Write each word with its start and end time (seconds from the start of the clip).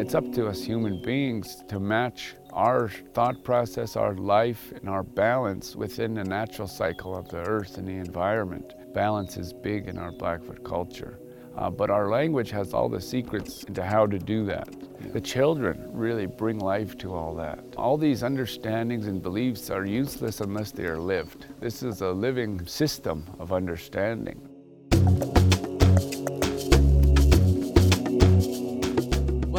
It's 0.00 0.14
up 0.16 0.32
to 0.32 0.48
us 0.48 0.64
human 0.64 1.00
beings 1.02 1.62
to 1.68 1.78
match 1.78 2.34
our 2.52 2.88
thought 3.12 3.44
process, 3.44 3.94
our 3.94 4.14
life, 4.14 4.72
and 4.72 4.88
our 4.88 5.04
balance 5.04 5.76
within 5.76 6.14
the 6.14 6.24
natural 6.24 6.66
cycle 6.66 7.16
of 7.16 7.28
the 7.28 7.38
earth 7.38 7.78
and 7.78 7.86
the 7.86 7.92
environment. 7.92 8.74
Balance 8.92 9.36
is 9.36 9.52
big 9.52 9.86
in 9.86 9.98
our 9.98 10.10
Blackfoot 10.10 10.64
culture. 10.64 11.20
Uh, 11.56 11.70
but 11.70 11.90
our 11.90 12.08
language 12.08 12.50
has 12.50 12.74
all 12.74 12.88
the 12.88 13.00
secrets 13.00 13.62
into 13.64 13.84
how 13.84 14.06
to 14.06 14.18
do 14.18 14.44
that. 14.46 14.68
The 15.12 15.20
children 15.20 15.88
really 15.92 16.26
bring 16.26 16.58
life 16.58 16.98
to 16.98 17.14
all 17.14 17.34
that. 17.36 17.62
All 17.76 17.96
these 17.96 18.22
understandings 18.22 19.06
and 19.06 19.22
beliefs 19.22 19.70
are 19.70 19.84
useless 19.84 20.40
unless 20.40 20.72
they 20.72 20.86
are 20.86 20.98
lived. 20.98 21.46
This 21.60 21.82
is 21.82 22.00
a 22.00 22.10
living 22.10 22.66
system 22.66 23.26
of 23.38 23.52
understanding. 23.52 24.49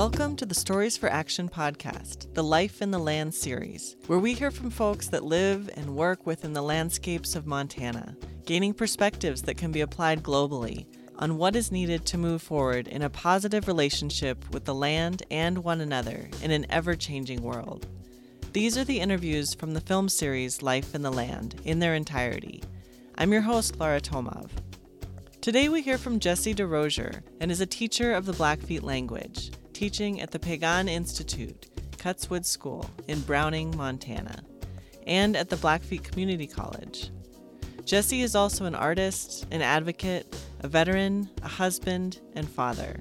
Welcome 0.01 0.35
to 0.37 0.47
the 0.47 0.55
Stories 0.55 0.97
for 0.97 1.09
Action 1.09 1.47
podcast, 1.47 2.33
the 2.33 2.43
Life 2.43 2.81
in 2.81 2.89
the 2.89 2.97
Land 2.97 3.35
series, 3.35 3.95
where 4.07 4.17
we 4.17 4.33
hear 4.33 4.49
from 4.49 4.71
folks 4.71 5.07
that 5.09 5.23
live 5.23 5.69
and 5.75 5.95
work 5.95 6.25
within 6.25 6.53
the 6.53 6.61
landscapes 6.63 7.35
of 7.35 7.45
Montana, 7.45 8.17
gaining 8.47 8.73
perspectives 8.73 9.43
that 9.43 9.57
can 9.57 9.71
be 9.71 9.81
applied 9.81 10.23
globally 10.23 10.87
on 11.19 11.37
what 11.37 11.55
is 11.55 11.71
needed 11.71 12.03
to 12.07 12.17
move 12.17 12.41
forward 12.41 12.87
in 12.87 13.03
a 13.03 13.11
positive 13.11 13.67
relationship 13.67 14.43
with 14.49 14.65
the 14.65 14.73
land 14.73 15.21
and 15.29 15.59
one 15.59 15.81
another 15.81 16.27
in 16.41 16.49
an 16.49 16.65
ever 16.71 16.95
changing 16.95 17.43
world. 17.43 17.85
These 18.53 18.79
are 18.79 18.83
the 18.83 19.01
interviews 19.01 19.53
from 19.53 19.75
the 19.75 19.81
film 19.81 20.09
series 20.09 20.63
Life 20.63 20.95
in 20.95 21.03
the 21.03 21.13
Land 21.13 21.61
in 21.63 21.77
their 21.77 21.93
entirety. 21.93 22.63
I'm 23.19 23.31
your 23.31 23.41
host, 23.41 23.79
Laura 23.79 24.01
Tomov. 24.01 24.49
Today 25.41 25.69
we 25.69 25.81
hear 25.81 25.97
from 25.97 26.19
Jesse 26.19 26.53
DesRosier 26.53 27.23
and 27.39 27.51
is 27.51 27.61
a 27.61 27.65
teacher 27.65 28.13
of 28.13 28.27
the 28.27 28.33
Blackfeet 28.33 28.83
language 28.83 29.49
teaching 29.73 30.21
at 30.21 30.29
the 30.29 30.37
Piegan 30.37 30.87
Institute, 30.87 31.65
Cuts 31.97 32.29
Wood 32.29 32.45
School 32.45 32.87
in 33.07 33.21
Browning, 33.21 33.75
Montana, 33.75 34.43
and 35.07 35.35
at 35.35 35.49
the 35.49 35.57
Blackfeet 35.57 36.03
Community 36.03 36.45
College. 36.45 37.09
Jesse 37.85 38.21
is 38.21 38.35
also 38.35 38.65
an 38.65 38.75
artist, 38.75 39.47
an 39.49 39.63
advocate, 39.63 40.31
a 40.59 40.67
veteran, 40.67 41.27
a 41.41 41.47
husband, 41.47 42.19
and 42.35 42.47
father. 42.47 42.99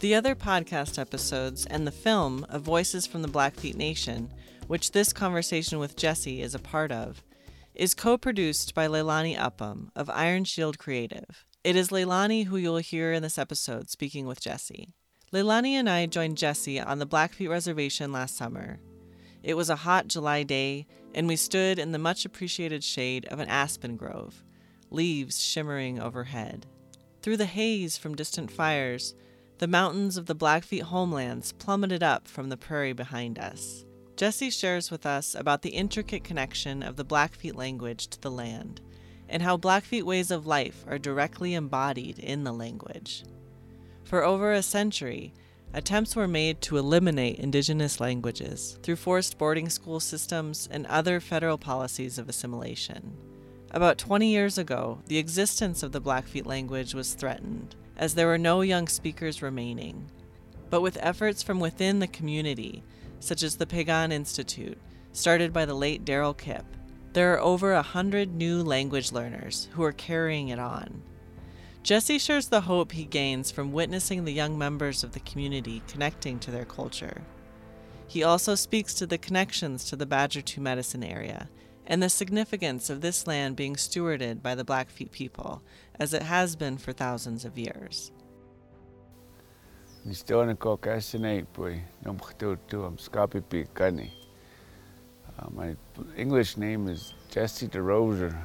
The 0.00 0.16
other 0.16 0.34
podcast 0.34 0.98
episodes 0.98 1.64
and 1.66 1.86
the 1.86 1.92
film 1.92 2.44
of 2.48 2.62
Voices 2.62 3.06
from 3.06 3.22
the 3.22 3.28
Blackfeet 3.28 3.76
Nation, 3.76 4.32
which 4.66 4.90
this 4.90 5.12
conversation 5.12 5.78
with 5.78 5.94
Jesse 5.94 6.42
is 6.42 6.56
a 6.56 6.58
part 6.58 6.90
of, 6.90 7.22
is 7.76 7.94
co 7.94 8.16
produced 8.16 8.74
by 8.74 8.88
Leilani 8.88 9.38
Upham 9.38 9.90
of 9.94 10.08
Iron 10.08 10.44
Shield 10.44 10.78
Creative. 10.78 11.44
It 11.62 11.76
is 11.76 11.90
Leilani 11.90 12.46
who 12.46 12.56
you 12.56 12.70
will 12.70 12.78
hear 12.78 13.12
in 13.12 13.22
this 13.22 13.38
episode 13.38 13.90
speaking 13.90 14.26
with 14.26 14.40
Jesse. 14.40 14.94
Leilani 15.32 15.72
and 15.72 15.88
I 15.88 16.06
joined 16.06 16.38
Jesse 16.38 16.80
on 16.80 16.98
the 16.98 17.06
Blackfeet 17.06 17.50
Reservation 17.50 18.12
last 18.12 18.36
summer. 18.36 18.80
It 19.42 19.54
was 19.54 19.68
a 19.68 19.76
hot 19.76 20.08
July 20.08 20.42
day, 20.42 20.86
and 21.14 21.28
we 21.28 21.36
stood 21.36 21.78
in 21.78 21.92
the 21.92 21.98
much 21.98 22.24
appreciated 22.24 22.82
shade 22.82 23.26
of 23.26 23.40
an 23.40 23.48
aspen 23.48 23.96
grove, 23.96 24.42
leaves 24.90 25.42
shimmering 25.42 26.00
overhead. 26.00 26.66
Through 27.20 27.36
the 27.36 27.46
haze 27.46 27.98
from 27.98 28.14
distant 28.14 28.50
fires, 28.50 29.14
the 29.58 29.68
mountains 29.68 30.16
of 30.16 30.26
the 30.26 30.34
Blackfeet 30.34 30.82
homelands 30.82 31.52
plummeted 31.52 32.02
up 32.02 32.26
from 32.26 32.48
the 32.48 32.56
prairie 32.56 32.92
behind 32.92 33.38
us. 33.38 33.85
Jesse 34.16 34.48
shares 34.48 34.90
with 34.90 35.04
us 35.04 35.34
about 35.34 35.60
the 35.60 35.70
intricate 35.70 36.24
connection 36.24 36.82
of 36.82 36.96
the 36.96 37.04
Blackfeet 37.04 37.54
language 37.54 38.08
to 38.08 38.20
the 38.20 38.30
land, 38.30 38.80
and 39.28 39.42
how 39.42 39.58
Blackfeet 39.58 40.06
ways 40.06 40.30
of 40.30 40.46
life 40.46 40.84
are 40.88 40.98
directly 40.98 41.52
embodied 41.52 42.18
in 42.18 42.42
the 42.42 42.52
language. 42.52 43.24
For 44.04 44.24
over 44.24 44.52
a 44.52 44.62
century, 44.62 45.34
attempts 45.74 46.16
were 46.16 46.26
made 46.26 46.62
to 46.62 46.78
eliminate 46.78 47.38
indigenous 47.38 48.00
languages 48.00 48.78
through 48.82 48.96
forced 48.96 49.36
boarding 49.36 49.68
school 49.68 50.00
systems 50.00 50.66
and 50.70 50.86
other 50.86 51.20
federal 51.20 51.58
policies 51.58 52.18
of 52.18 52.30
assimilation. 52.30 53.18
About 53.70 53.98
20 53.98 54.28
years 54.28 54.56
ago, 54.56 55.02
the 55.08 55.18
existence 55.18 55.82
of 55.82 55.92
the 55.92 56.00
Blackfeet 56.00 56.46
language 56.46 56.94
was 56.94 57.12
threatened, 57.12 57.74
as 57.98 58.14
there 58.14 58.28
were 58.28 58.38
no 58.38 58.62
young 58.62 58.88
speakers 58.88 59.42
remaining. 59.42 60.10
But 60.70 60.80
with 60.80 60.96
efforts 61.02 61.42
from 61.42 61.60
within 61.60 61.98
the 61.98 62.06
community, 62.06 62.82
such 63.20 63.42
as 63.42 63.56
the 63.56 63.66
Piegan 63.66 64.12
Institute, 64.12 64.78
started 65.12 65.52
by 65.52 65.64
the 65.64 65.74
late 65.74 66.04
Darrell 66.04 66.34
Kipp, 66.34 66.64
there 67.12 67.32
are 67.32 67.40
over 67.40 67.72
a 67.72 67.82
hundred 67.82 68.34
new 68.34 68.62
language 68.62 69.12
learners 69.12 69.68
who 69.72 69.82
are 69.82 69.92
carrying 69.92 70.48
it 70.48 70.58
on. 70.58 71.02
Jesse 71.82 72.18
shares 72.18 72.48
the 72.48 72.62
hope 72.62 72.92
he 72.92 73.04
gains 73.04 73.50
from 73.50 73.72
witnessing 73.72 74.24
the 74.24 74.32
young 74.32 74.58
members 74.58 75.04
of 75.04 75.12
the 75.12 75.20
community 75.20 75.82
connecting 75.88 76.38
to 76.40 76.50
their 76.50 76.64
culture. 76.64 77.22
He 78.08 78.22
also 78.22 78.54
speaks 78.54 78.92
to 78.94 79.06
the 79.06 79.18
connections 79.18 79.84
to 79.84 79.96
the 79.96 80.06
Badger 80.06 80.42
2 80.42 80.60
Medicine 80.60 81.04
area 81.04 81.48
and 81.86 82.02
the 82.02 82.08
significance 82.08 82.90
of 82.90 83.00
this 83.00 83.26
land 83.26 83.56
being 83.56 83.76
stewarded 83.76 84.42
by 84.42 84.54
the 84.54 84.64
Blackfeet 84.64 85.12
people, 85.12 85.62
as 85.98 86.12
it 86.12 86.22
has 86.22 86.56
been 86.56 86.76
for 86.76 86.92
thousands 86.92 87.44
of 87.44 87.56
years. 87.56 88.10
Uh, 95.36 95.46
my 95.50 95.76
English 96.16 96.56
name 96.56 96.86
is 96.86 97.12
Jesse 97.28 97.66
DesRosier. 97.66 98.40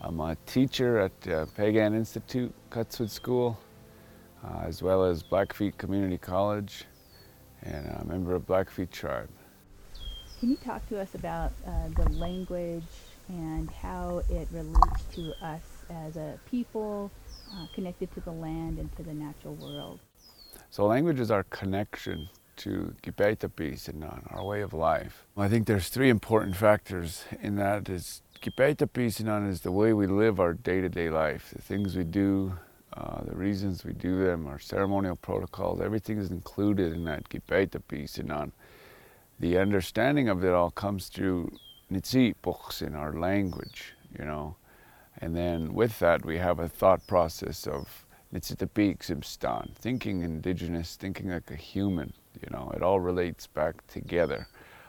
I'm 0.00 0.20
a 0.20 0.36
teacher 0.46 1.00
at 1.00 1.10
uh, 1.26 1.46
Piegan 1.58 1.96
Institute, 1.96 2.54
Cuts 2.70 3.00
Wood 3.00 3.10
School, 3.10 3.58
uh, 4.44 4.60
as 4.62 4.84
well 4.84 5.02
as 5.02 5.24
Blackfeet 5.24 5.76
Community 5.76 6.16
College, 6.16 6.84
and 7.64 7.86
a 7.88 8.04
member 8.04 8.36
of 8.36 8.46
Blackfeet 8.46 8.92
Tribe. 8.92 9.30
Can 10.38 10.50
you 10.50 10.56
talk 10.58 10.88
to 10.90 11.00
us 11.00 11.16
about 11.16 11.50
uh, 11.66 11.88
the 11.96 12.08
language 12.10 12.84
and 13.28 13.68
how 13.68 14.22
it 14.30 14.46
relates 14.52 15.02
to 15.16 15.32
us 15.44 15.62
as 15.90 16.16
a 16.16 16.38
people 16.48 17.10
uh, 17.52 17.66
connected 17.74 18.14
to 18.14 18.20
the 18.20 18.30
land 18.30 18.78
and 18.78 18.94
to 18.96 19.02
the 19.02 19.12
natural 19.12 19.56
world? 19.56 19.98
So 20.70 20.86
language 20.86 21.18
is 21.18 21.32
our 21.32 21.42
connection 21.42 22.28
to 22.58 22.94
Gibeitapis 23.02 23.88
and 23.88 24.04
our 24.04 24.44
way 24.44 24.60
of 24.60 24.72
life. 24.72 25.26
I 25.36 25.48
think 25.48 25.66
there's 25.66 25.88
three 25.88 26.10
important 26.10 26.54
factors 26.54 27.24
in 27.42 27.56
that 27.56 27.88
is 27.88 28.22
Kipeita 28.40 28.88
Pisinan 28.88 29.50
is 29.50 29.62
the 29.62 29.72
way 29.72 29.92
we 29.92 30.06
live 30.06 30.38
our 30.38 30.54
day-to-day 30.54 31.10
life, 31.10 31.52
the 31.54 31.60
things 31.60 31.96
we 31.96 32.04
do, 32.04 32.56
uh, 32.96 33.22
the 33.24 33.34
reasons 33.34 33.84
we 33.84 33.92
do 33.92 34.24
them, 34.24 34.46
our 34.46 34.60
ceremonial 34.60 35.16
protocols, 35.16 35.80
everything 35.80 36.18
is 36.18 36.30
included 36.30 36.92
in 36.92 37.04
that 37.04 37.28
Kipeita 37.28 37.82
Pisinan. 37.88 38.52
The 39.40 39.58
understanding 39.58 40.28
of 40.28 40.44
it 40.44 40.52
all 40.52 40.70
comes 40.70 41.08
through 41.08 41.50
Nitsi 41.90 42.34
books 42.42 42.80
in 42.80 42.94
our 42.94 43.12
language, 43.12 43.94
you 44.16 44.24
know. 44.24 44.54
And 45.18 45.34
then 45.34 45.74
with 45.74 45.98
that, 45.98 46.24
we 46.24 46.38
have 46.38 46.60
a 46.60 46.68
thought 46.68 47.06
process 47.08 47.66
of 47.66 48.06
Nitsitapik 48.32 48.98
Simstan, 48.98 49.74
thinking 49.74 50.22
indigenous, 50.22 50.96
thinking 50.96 51.30
like 51.30 51.50
a 51.50 51.56
human, 51.56 52.12
you 52.40 52.48
know. 52.50 52.70
It 52.74 52.82
all 52.82 53.00
relates 53.00 53.46
back 53.46 53.86
together. 53.88 54.46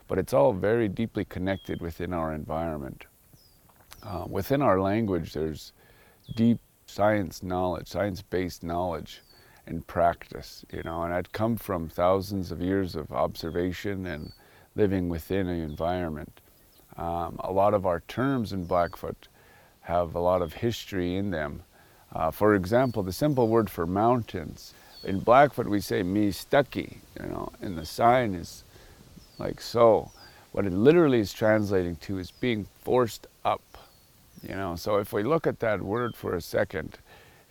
But 0.07 0.19
it's 0.19 0.33
all 0.33 0.53
very 0.53 0.87
deeply 0.87 1.25
connected 1.25 1.81
within 1.81 2.13
our 2.13 2.33
environment. 2.33 3.05
Uh, 4.03 4.25
within 4.29 4.61
our 4.61 4.79
language, 4.79 5.33
there's 5.33 5.73
deep 6.35 6.59
science 6.85 7.41
knowledge, 7.41 7.87
science-based 7.87 8.63
knowledge 8.63 9.21
and 9.65 9.85
practice, 9.87 10.65
you 10.71 10.81
know, 10.83 11.03
and 11.03 11.13
I'd 11.13 11.31
come 11.31 11.55
from 11.55 11.87
thousands 11.87 12.51
of 12.51 12.61
years 12.61 12.95
of 12.95 13.11
observation 13.11 14.05
and 14.05 14.33
living 14.75 15.07
within 15.07 15.47
an 15.47 15.61
environment. 15.61 16.41
Um, 16.97 17.39
a 17.39 17.51
lot 17.51 17.73
of 17.73 17.85
our 17.85 18.01
terms 18.01 18.53
in 18.53 18.65
Blackfoot 18.65 19.27
have 19.81 20.13
a 20.13 20.19
lot 20.19 20.41
of 20.41 20.53
history 20.53 21.15
in 21.15 21.31
them. 21.31 21.63
Uh, 22.13 22.31
for 22.31 22.55
example, 22.55 23.03
the 23.03 23.13
simple 23.13 23.47
word 23.47 23.69
for 23.69 23.85
mountains. 23.87 24.73
In 25.03 25.19
Blackfoot, 25.19 25.67
we 25.67 25.79
say 25.79 26.03
mi 26.03 26.31
stucky, 26.31 26.99
you 27.19 27.27
know, 27.27 27.51
and 27.61 27.77
the 27.77 27.85
sign 27.85 28.35
is 28.35 28.63
like 29.39 29.61
so. 29.61 30.11
What 30.51 30.65
it 30.65 30.73
literally 30.73 31.19
is 31.19 31.33
translating 31.33 31.95
to 31.97 32.19
is 32.19 32.31
being 32.31 32.67
forced 32.81 33.27
up. 33.45 33.61
You 34.43 34.55
know, 34.55 34.75
so 34.75 34.97
if 34.97 35.13
we 35.13 35.23
look 35.23 35.47
at 35.47 35.59
that 35.59 35.81
word 35.81 36.15
for 36.15 36.35
a 36.35 36.41
second 36.41 36.97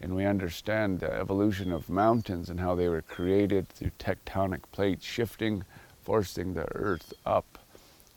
and 0.00 0.14
we 0.14 0.24
understand 0.24 1.00
the 1.00 1.12
evolution 1.12 1.72
of 1.72 1.88
mountains 1.88 2.50
and 2.50 2.60
how 2.60 2.74
they 2.74 2.88
were 2.88 3.02
created 3.02 3.68
through 3.68 3.92
tectonic 3.98 4.60
plates 4.72 5.04
shifting, 5.04 5.64
forcing 6.02 6.54
the 6.54 6.66
earth 6.74 7.12
up, 7.24 7.58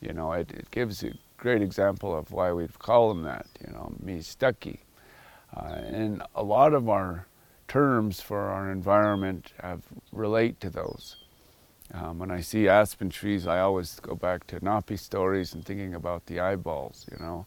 you 0.01 0.12
know, 0.12 0.33
it, 0.33 0.51
it 0.51 0.71
gives 0.71 1.03
a 1.03 1.13
great 1.38 1.62
example 1.62 2.17
of 2.17 2.31
why 2.31 2.51
we 2.51 2.67
call 2.79 3.09
them 3.09 3.23
that, 3.23 3.47
you 3.65 3.71
know, 3.71 3.94
Mistaki. 4.03 4.79
Uh, 5.55 5.81
and 5.85 6.23
a 6.35 6.44
lot 6.44 6.73
of 6.73 6.89
our 6.89 7.27
terms 7.67 8.21
for 8.21 8.39
our 8.39 8.71
environment 8.71 9.53
have, 9.61 9.81
relate 10.11 10.59
to 10.59 10.69
those. 10.69 11.17
Um, 11.94 12.17
when 12.19 12.31
I 12.31 12.41
see 12.41 12.67
aspen 12.67 13.09
trees, 13.09 13.45
I 13.45 13.59
always 13.59 14.00
go 14.00 14.15
back 14.15 14.47
to 14.47 14.59
Napi 14.59 14.97
stories 14.97 15.53
and 15.53 15.63
thinking 15.63 15.94
about 15.94 16.25
the 16.25 16.39
eyeballs, 16.39 17.05
you 17.11 17.17
know. 17.23 17.45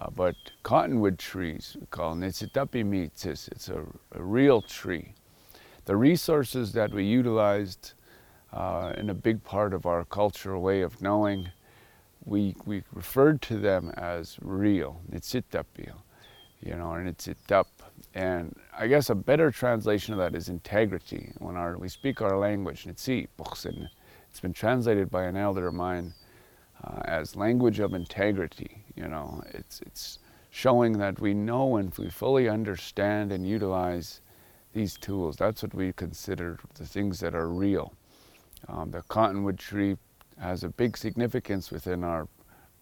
Uh, 0.00 0.10
but 0.10 0.34
cottonwood 0.62 1.18
trees, 1.18 1.76
we 1.78 1.86
call 1.86 2.14
Nitsitapi 2.14 2.84
meats, 2.84 3.26
it's, 3.26 3.68
a, 3.68 3.84
a, 4.12 4.22
real 4.22 4.60
tree. 4.60 5.12
the 5.84 5.96
resources 5.96 6.72
that 6.72 6.92
we 6.92 7.04
utilized 7.04 7.92
uh, 8.52 8.92
in 8.96 9.10
a 9.10 9.14
big 9.14 9.44
part 9.44 9.72
of 9.72 9.86
our 9.86 10.04
cultural 10.04 10.62
way 10.62 10.80
of 10.80 11.00
knowing, 11.00 11.48
we, 12.24 12.56
we 12.64 12.82
referred 12.92 13.40
to 13.42 13.56
them 13.56 13.90
as 13.96 14.36
real, 14.40 15.00
nitsitapio, 15.10 15.94
you 16.64 16.74
know, 16.74 16.92
and 16.92 17.06
it's 17.08 17.28
up. 17.52 17.68
And 18.14 18.56
I 18.76 18.86
guess 18.86 19.10
a 19.10 19.14
better 19.14 19.50
translation 19.50 20.14
of 20.14 20.18
that 20.18 20.34
is 20.34 20.48
integrity. 20.48 21.32
When 21.38 21.56
our, 21.56 21.76
we 21.76 21.88
speak 21.88 22.22
our 22.22 22.38
language, 22.38 22.84
nitsi, 22.84 23.28
it's 24.30 24.40
been 24.40 24.52
translated 24.52 25.10
by 25.10 25.24
an 25.24 25.36
elder 25.36 25.66
of 25.68 25.74
mine 25.74 26.14
uh, 26.82 27.00
as 27.04 27.36
language 27.36 27.80
of 27.80 27.92
integrity. 27.92 28.84
You 28.96 29.08
know, 29.08 29.42
it's, 29.52 29.80
it's 29.82 30.18
showing 30.50 30.98
that 30.98 31.20
we 31.20 31.34
know 31.34 31.76
and 31.76 31.92
we 31.98 32.08
fully 32.08 32.48
understand 32.48 33.32
and 33.32 33.46
utilize 33.46 34.20
these 34.72 34.96
tools. 34.96 35.36
That's 35.36 35.62
what 35.62 35.74
we 35.74 35.92
consider 35.92 36.58
the 36.74 36.86
things 36.86 37.20
that 37.20 37.34
are 37.34 37.48
real. 37.48 37.92
Um, 38.68 38.90
the 38.90 39.02
cottonwood 39.02 39.58
tree 39.58 39.96
has 40.40 40.64
a 40.64 40.68
big 40.68 40.96
significance 40.96 41.70
within 41.70 42.02
our 42.02 42.28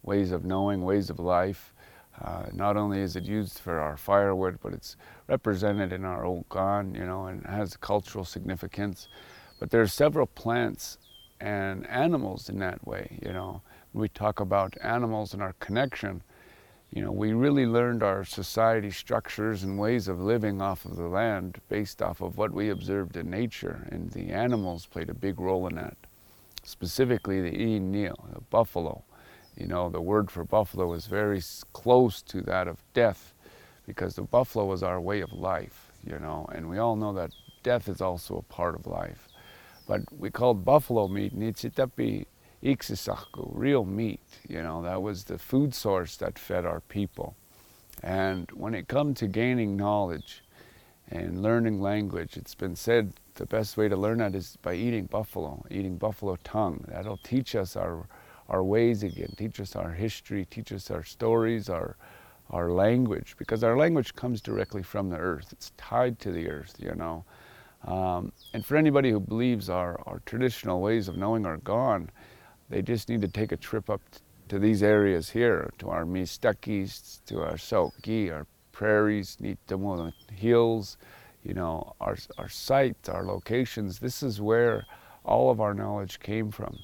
ways 0.03 0.33
of 0.33 0.45
knowing, 0.45 0.85
ways 0.85 1.11
of 1.11 1.19
life. 1.19 1.73
Uh, 2.21 2.45
not 2.53 2.77
only 2.77 3.01
is 3.01 3.17
it 3.17 3.25
used 3.25 3.59
for 3.59 3.79
our 3.81 3.97
firewood, 3.97 4.59
but 4.63 4.73
it's 4.73 4.97
represented 5.29 5.93
in 5.93 6.05
our 6.05 6.25
old 6.25 6.45
ogan, 6.51 6.95
you 6.95 7.05
know, 7.05 7.27
and 7.27 7.45
has 7.47 7.77
cultural 7.77 8.25
significance. 8.25 9.09
But 9.59 9.71
there 9.71 9.81
are 9.81 9.87
several 9.87 10.27
plants 10.27 10.99
and 11.41 11.87
animals 11.89 12.49
in 12.49 12.59
that 12.59 12.87
way, 12.87 13.19
you 13.23 13.33
know. 13.33 13.63
When 13.93 14.03
we 14.03 14.09
talk 14.09 14.41
about 14.41 14.77
animals 14.83 15.35
and 15.35 15.43
our 15.43 15.55
connection, 15.55 16.23
you 16.93 17.03
know, 17.03 17.13
we 17.13 17.33
really 17.33 17.67
learned 17.67 18.03
our 18.03 18.25
society 18.25 18.91
structures 18.91 19.63
and 19.63 19.79
ways 19.79 20.09
of 20.09 20.21
living 20.21 20.61
off 20.61 20.85
of 20.85 20.97
the 20.97 21.09
land 21.09 21.61
based 21.69 22.03
off 22.03 22.21
of 22.21 22.37
what 22.37 22.53
we 22.53 22.69
observed 22.69 23.17
in 23.17 23.31
nature, 23.31 23.89
and 23.91 24.11
the 24.11 24.31
animals 24.31 24.87
played 24.87 25.09
a 25.09 25.15
big 25.15 25.41
role 25.41 25.67
in 25.67 25.75
that. 25.77 25.97
Specifically, 26.63 27.41
the 27.41 27.59
E 27.61 27.79
Neil, 27.79 28.29
the 28.33 28.41
buffalo. 28.41 29.03
You 29.57 29.67
know, 29.67 29.91
the 29.91 30.01
word 30.01 30.31
for 30.31 30.45
buffalo 30.45 30.93
is 30.95 31.07
very 31.07 31.43
close 31.73 32.23
to 32.23 32.41
that 32.43 32.69
of 32.69 32.79
death 32.95 33.35
because 33.87 34.17
the 34.17 34.23
buffalo 34.23 34.65
was 34.67 34.83
our 34.83 35.01
way 35.01 35.21
of 35.21 35.33
life, 35.33 35.91
you 36.05 36.19
know, 36.19 36.49
and 36.53 36.69
we 36.69 36.79
all 36.79 36.97
know 36.97 37.13
that 37.13 37.31
death 37.63 37.89
is 37.89 38.01
also 38.01 38.37
a 38.37 38.53
part 38.53 38.75
of 38.75 38.87
life. 38.87 39.29
But 39.87 40.03
we 40.17 40.31
called 40.31 40.65
buffalo 40.65 41.09
meat 41.09 41.39
nitsitapi 41.39 42.27
iksisakku, 42.63 43.51
real 43.53 43.85
meat. 43.85 44.21
You 44.49 44.63
know, 44.63 44.83
that 44.83 45.03
was 45.03 45.25
the 45.25 45.39
food 45.39 45.75
source 45.75 46.17
that 46.17 46.39
fed 46.39 46.65
our 46.65 46.81
people. 46.81 47.35
And 48.03 48.51
when 48.53 48.75
it 48.75 48.89
comes 48.89 49.19
to 49.19 49.27
gaining 49.27 49.77
knowledge 49.77 50.43
and 51.11 51.43
learning 51.43 51.81
language, 51.81 52.37
it's 52.37 52.55
been 52.55 52.77
said 52.77 53.13
the 53.35 53.47
best 53.47 53.77
way 53.77 53.89
to 53.89 53.97
learn 53.97 54.19
that 54.19 54.35
is 54.35 54.57
by 54.63 54.75
eating 54.75 55.07
buffalo, 55.07 55.65
eating 55.71 55.97
buffalo 55.97 56.37
tongue. 56.45 56.85
That'll 56.89 57.19
teach 57.19 57.55
us 57.55 57.77
our, 57.77 58.07
our 58.53 58.63
ways 58.63 59.03
again, 59.03 59.33
teach 59.37 59.59
us 59.61 59.75
our 59.75 59.91
history, 59.91 60.47
teach 60.51 60.73
us 60.73 60.91
our 60.91 61.03
stories, 61.03 61.71
our, 61.71 61.97
our 62.51 62.71
language, 62.71 63.35
because 63.39 63.65
our 63.65 63.77
language 63.79 64.15
comes 64.15 64.43
directly 64.43 64.83
from 64.83 65.09
the 65.09 65.17
earth. 65.17 65.49
It's 65.53 65.73
tied 65.79 66.19
to 66.21 66.31
the 66.31 66.51
earth, 66.51 66.75
you 66.79 66.95
know. 66.95 67.25
Um, 67.85 68.31
and 68.53 68.65
for 68.65 68.77
anybody 68.77 69.11
who 69.11 69.21
believes 69.21 69.71
our, 69.71 70.01
our 70.07 70.21
traditional 70.27 70.83
ways 70.83 71.09
of 71.09 71.17
knowing 71.17 71.47
are 71.47 71.57
gone, 71.57 72.11
they 72.69 72.83
just 72.83 73.09
need 73.09 73.23
to 73.23 73.29
take 73.29 73.53
a 73.53 73.57
trip 73.57 73.89
up 73.89 74.03
to 74.49 74.59
these 74.59 74.83
areas 74.83 75.31
here, 75.31 75.73
to 75.79 75.89
our 75.89 76.05
mistakis, 76.05 77.25
to 77.25 77.41
our 77.41 77.57
Sauki, 77.57 78.31
our 78.31 78.47
prairies, 78.71 79.39
Nitamo 79.41 80.13
hills, 80.31 80.99
you 81.43 81.55
know, 81.55 81.95
our, 82.01 82.19
our 82.37 82.51
sites, 82.51 83.09
our 83.09 83.25
locations. 83.25 83.99
This 83.99 84.23
is 84.23 84.43
where 84.43 84.85
all 85.25 85.51
of 85.51 85.61
our 85.61 85.73
knowledge 85.73 86.21
came 86.21 86.51
from. 86.51 86.79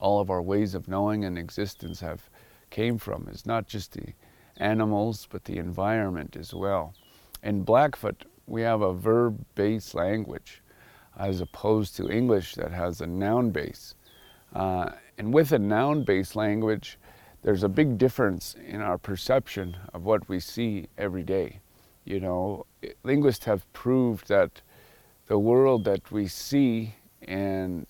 All 0.00 0.20
of 0.20 0.30
our 0.30 0.42
ways 0.42 0.74
of 0.74 0.88
knowing 0.88 1.24
and 1.24 1.38
existence 1.38 2.00
have 2.00 2.28
came 2.70 2.98
from. 2.98 3.28
is 3.28 3.46
not 3.46 3.66
just 3.66 3.92
the 3.92 4.14
animals, 4.56 5.26
but 5.30 5.44
the 5.44 5.58
environment 5.58 6.36
as 6.36 6.54
well. 6.54 6.94
In 7.42 7.62
Blackfoot, 7.62 8.24
we 8.46 8.62
have 8.62 8.82
a 8.82 8.92
verb-based 8.92 9.94
language 9.94 10.62
as 11.18 11.40
opposed 11.40 11.96
to 11.96 12.10
English 12.10 12.54
that 12.54 12.72
has 12.72 13.00
a 13.00 13.06
noun 13.06 13.50
base. 13.50 13.94
Uh, 14.54 14.90
and 15.18 15.32
with 15.32 15.52
a 15.52 15.58
noun-based 15.58 16.34
language, 16.34 16.98
there's 17.42 17.62
a 17.62 17.68
big 17.68 17.98
difference 17.98 18.54
in 18.66 18.80
our 18.80 18.98
perception 18.98 19.76
of 19.94 20.04
what 20.04 20.28
we 20.28 20.40
see 20.40 20.88
every 20.98 21.22
day. 21.22 21.60
You 22.04 22.20
know, 22.20 22.66
linguists 23.02 23.44
have 23.44 23.70
proved 23.72 24.28
that 24.28 24.62
the 25.26 25.38
world 25.38 25.84
that 25.84 26.10
we 26.10 26.26
see 26.26 26.94
and 27.22 27.86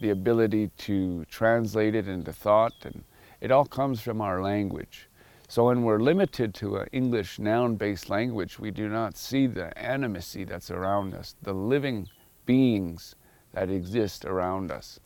the 0.00 0.10
ability 0.10 0.70
to 0.78 1.24
translate 1.26 1.94
it 1.94 2.08
into 2.08 2.32
thought, 2.32 2.74
and 2.84 3.04
it 3.40 3.50
all 3.50 3.64
comes 3.64 4.00
from 4.00 4.20
our 4.20 4.42
language. 4.42 5.08
So 5.48 5.66
when 5.66 5.82
we're 5.82 6.00
limited 6.00 6.54
to 6.54 6.76
an 6.76 6.88
English 6.92 7.38
noun-based 7.38 8.08
language, 8.08 8.58
we 8.58 8.70
do 8.70 8.88
not 8.88 9.16
see 9.16 9.46
the 9.46 9.72
animacy 9.76 10.48
that's 10.48 10.70
around 10.70 11.14
us, 11.14 11.36
the 11.42 11.52
living 11.52 12.08
beings 12.46 13.14
that 13.52 13.70
exist 13.70 14.24
around 14.24 14.70
us 14.70 14.98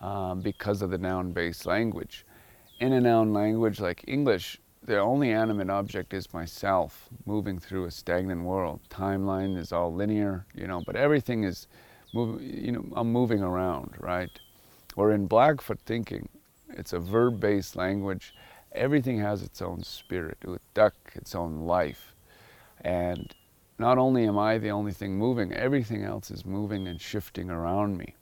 um, 0.00 0.40
because 0.40 0.80
of 0.80 0.90
the 0.90 0.98
noun-based 0.98 1.66
language. 1.66 2.24
In 2.78 2.92
a 2.92 3.00
noun 3.00 3.32
language 3.32 3.78
like 3.80 4.04
English, 4.06 4.58
the 4.82 4.98
only 4.98 5.30
animate 5.32 5.68
object 5.68 6.14
is 6.14 6.32
myself 6.32 7.10
moving 7.26 7.58
through 7.58 7.84
a 7.84 7.90
stagnant 7.90 8.42
world. 8.42 8.80
Timeline 8.88 9.58
is 9.58 9.72
all 9.72 9.92
linear, 9.92 10.46
you 10.54 10.66
know, 10.66 10.82
but 10.86 10.96
everything 10.96 11.44
is, 11.44 11.66
move, 12.12 12.42
you 12.42 12.72
know, 12.72 12.84
I'm 12.94 13.12
moving 13.12 13.42
around, 13.42 13.94
right? 13.98 14.30
Or 14.96 15.12
in 15.12 15.26
Blackfoot 15.26 15.80
thinking, 15.86 16.28
it's 16.70 16.92
a 16.92 16.98
verb-based 16.98 17.76
language. 17.76 18.34
Everything 18.72 19.18
has 19.18 19.42
its 19.42 19.60
own 19.60 19.82
spirit, 19.82 20.38
duck, 20.74 20.94
its 21.14 21.34
own 21.34 21.60
life. 21.60 22.14
And 22.82 23.34
not 23.78 23.98
only 23.98 24.24
am 24.26 24.38
I 24.38 24.58
the 24.58 24.70
only 24.70 24.92
thing 24.92 25.16
moving, 25.16 25.52
everything 25.52 26.04
else 26.04 26.30
is 26.30 26.44
moving 26.44 26.86
and 26.86 27.00
shifting 27.00 27.50
around 27.50 27.96
me. 27.96 28.14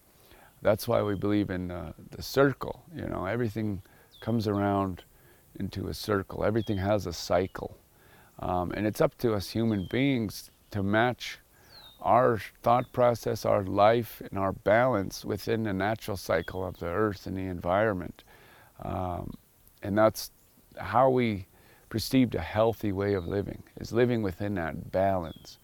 That's 0.62 0.88
why 0.88 1.02
we 1.02 1.14
believe 1.14 1.50
in 1.50 1.70
uh, 1.70 1.92
the 2.10 2.22
circle. 2.22 2.82
You 2.94 3.06
know, 3.06 3.26
everything 3.26 3.82
comes 4.20 4.48
around 4.48 5.04
into 5.58 5.88
a 5.88 5.94
circle. 5.94 6.44
Everything 6.44 6.78
has 6.78 7.06
a 7.06 7.12
cycle. 7.12 7.76
Um, 8.40 8.72
and 8.72 8.86
it's 8.86 9.00
up 9.00 9.18
to 9.18 9.34
us 9.34 9.50
human 9.50 9.86
beings 9.90 10.50
to 10.70 10.82
match 10.82 11.38
our 12.00 12.40
thought 12.62 12.92
process, 12.92 13.44
our 13.44 13.64
life, 13.64 14.22
and 14.30 14.38
our 14.38 14.52
balance 14.52 15.24
within 15.24 15.64
the 15.64 15.72
natural 15.72 16.16
cycle 16.16 16.64
of 16.64 16.78
the 16.78 16.86
earth 16.86 17.26
and 17.26 17.36
the 17.36 17.42
environment. 17.42 18.24
Um, 18.82 19.34
and 19.82 19.98
that's 19.98 20.30
how 20.76 21.10
we 21.10 21.46
perceived 21.88 22.34
a 22.34 22.40
healthy 22.40 22.92
way 22.92 23.14
of 23.14 23.26
living, 23.26 23.62
is 23.80 23.92
living 23.92 24.22
within 24.22 24.54
that 24.54 24.92
balance. 24.92 25.58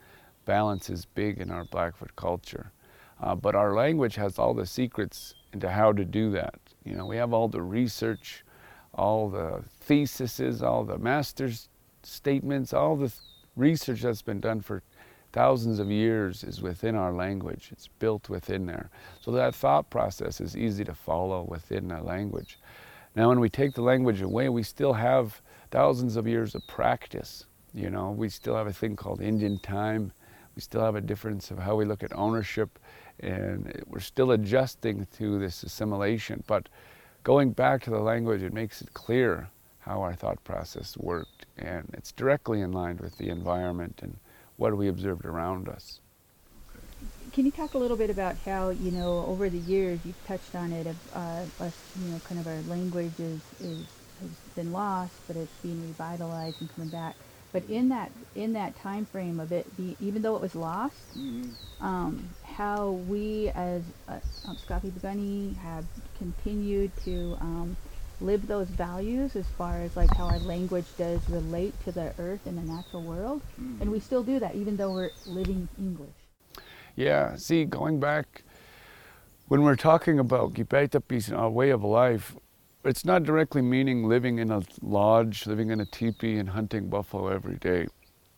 Balance 0.44 0.90
is 0.90 1.04
big 1.04 1.38
in 1.38 1.50
our 1.50 1.64
Blackfoot 1.64 2.16
culture. 2.16 2.72
Uh, 3.20 3.34
but 3.34 3.54
our 3.54 3.74
language 3.74 4.16
has 4.16 4.38
all 4.38 4.54
the 4.54 4.66
secrets 4.66 5.34
into 5.52 5.70
how 5.70 5.92
to 5.92 6.04
do 6.04 6.30
that. 6.32 6.58
You 6.84 6.96
know, 6.96 7.06
we 7.06 7.16
have 7.16 7.32
all 7.32 7.48
the 7.48 7.62
research, 7.62 8.44
all 8.92 9.30
the 9.30 9.62
theses, 9.80 10.62
all 10.62 10.84
the 10.84 10.98
master's 10.98 11.68
statements, 12.02 12.72
all 12.72 12.96
the 12.96 13.12
research 13.56 14.02
that's 14.02 14.22
been 14.22 14.40
done 14.40 14.60
for 14.60 14.82
thousands 15.34 15.80
of 15.80 15.90
years 15.90 16.44
is 16.44 16.62
within 16.62 16.94
our 16.94 17.12
language. 17.12 17.70
It's 17.72 17.88
built 17.98 18.28
within 18.28 18.66
there. 18.66 18.88
So 19.20 19.32
that 19.32 19.52
thought 19.52 19.90
process 19.90 20.40
is 20.40 20.56
easy 20.56 20.84
to 20.84 20.94
follow 20.94 21.42
within 21.42 21.88
the 21.88 22.00
language. 22.00 22.60
Now, 23.16 23.30
when 23.30 23.40
we 23.40 23.48
take 23.48 23.74
the 23.74 23.82
language 23.82 24.22
away, 24.22 24.48
we 24.48 24.62
still 24.62 24.92
have 24.92 25.42
thousands 25.72 26.14
of 26.14 26.28
years 26.28 26.54
of 26.54 26.62
practice. 26.68 27.46
You 27.74 27.90
know, 27.90 28.12
we 28.12 28.28
still 28.28 28.54
have 28.54 28.68
a 28.68 28.72
thing 28.72 28.94
called 28.94 29.20
Indian 29.20 29.58
time. 29.58 30.12
We 30.54 30.62
still 30.62 30.82
have 30.82 30.94
a 30.94 31.00
difference 31.00 31.50
of 31.50 31.58
how 31.58 31.74
we 31.74 31.84
look 31.84 32.04
at 32.04 32.16
ownership 32.16 32.78
and 33.18 33.82
we're 33.88 33.98
still 33.98 34.30
adjusting 34.30 35.06
to 35.18 35.38
this 35.40 35.64
assimilation. 35.64 36.44
But 36.46 36.68
going 37.24 37.50
back 37.50 37.82
to 37.82 37.90
the 37.90 37.98
language, 37.98 38.42
it 38.42 38.52
makes 38.52 38.80
it 38.80 38.94
clear 38.94 39.48
how 39.80 40.00
our 40.00 40.14
thought 40.14 40.42
process 40.44 40.96
worked, 40.96 41.44
and 41.58 41.90
it's 41.92 42.12
directly 42.12 42.60
in 42.62 42.72
line 42.72 42.98
with 43.02 43.18
the 43.18 43.28
environment 43.28 44.00
and 44.02 44.16
what 44.56 44.76
we 44.76 44.88
observed 44.88 45.24
around 45.24 45.68
us. 45.68 46.00
Can 47.32 47.44
you 47.44 47.52
talk 47.52 47.74
a 47.74 47.78
little 47.78 47.96
bit 47.96 48.10
about 48.10 48.36
how 48.38 48.70
you 48.70 48.90
know 48.90 49.24
over 49.26 49.50
the 49.50 49.58
years 49.58 50.00
you've 50.04 50.22
touched 50.26 50.54
on 50.54 50.72
it, 50.72 50.86
of 50.86 50.96
uh, 51.12 51.64
us, 51.64 51.74
you 52.00 52.10
know, 52.10 52.20
kind 52.20 52.40
of 52.40 52.46
our 52.46 52.62
language 52.62 53.18
is, 53.18 53.40
is 53.60 53.86
has 54.20 54.30
been 54.54 54.72
lost, 54.72 55.14
but 55.26 55.36
it's 55.36 55.56
being 55.62 55.82
revitalized 55.82 56.60
and 56.60 56.72
coming 56.74 56.88
back. 56.88 57.16
But 57.52 57.64
in 57.64 57.88
that 57.90 58.10
in 58.34 58.52
that 58.54 58.76
time 58.76 59.06
frame 59.06 59.38
of 59.40 59.52
it, 59.52 59.76
be, 59.76 59.96
even 60.00 60.22
though 60.22 60.36
it 60.36 60.42
was 60.42 60.54
lost, 60.54 61.18
mm-hmm. 61.18 61.50
um, 61.84 62.34
how 62.42 62.90
we 62.90 63.50
as 63.54 63.82
uh, 64.08 64.18
um, 64.46 64.56
Scapi 64.56 64.90
Begani 64.90 65.56
have 65.58 65.84
continued 66.18 66.92
to 67.04 67.36
um, 67.40 67.76
live 68.20 68.46
those 68.46 68.68
values 68.68 69.36
as 69.36 69.46
far 69.58 69.80
as 69.80 69.96
like 69.96 70.14
how 70.14 70.24
our 70.26 70.38
language 70.40 70.86
does 70.96 71.20
relate 71.28 71.74
to 71.84 71.92
the 71.92 72.12
earth 72.18 72.46
and 72.46 72.56
the 72.56 72.62
natural 72.62 73.02
world, 73.02 73.42
mm-hmm. 73.60 73.82
and 73.82 73.90
we 73.90 74.00
still 74.00 74.22
do 74.22 74.38
that 74.38 74.54
even 74.54 74.76
though 74.76 74.92
we're 74.92 75.10
living 75.26 75.68
English. 75.78 76.10
Yeah, 76.96 77.36
see, 77.36 77.64
going 77.64 77.98
back, 77.98 78.42
when 79.48 79.62
we're 79.62 79.76
talking 79.76 80.18
about 80.18 80.54
Gipaitapis, 80.54 81.28
and 81.28 81.36
our 81.36 81.50
way 81.50 81.70
of 81.70 81.82
life, 81.82 82.36
it's 82.84 83.04
not 83.04 83.24
directly 83.24 83.62
meaning 83.62 84.04
living 84.04 84.38
in 84.38 84.50
a 84.50 84.62
lodge, 84.80 85.46
living 85.46 85.70
in 85.70 85.80
a 85.80 85.86
teepee, 85.86 86.38
and 86.38 86.50
hunting 86.50 86.88
buffalo 86.88 87.28
every 87.28 87.56
day. 87.56 87.88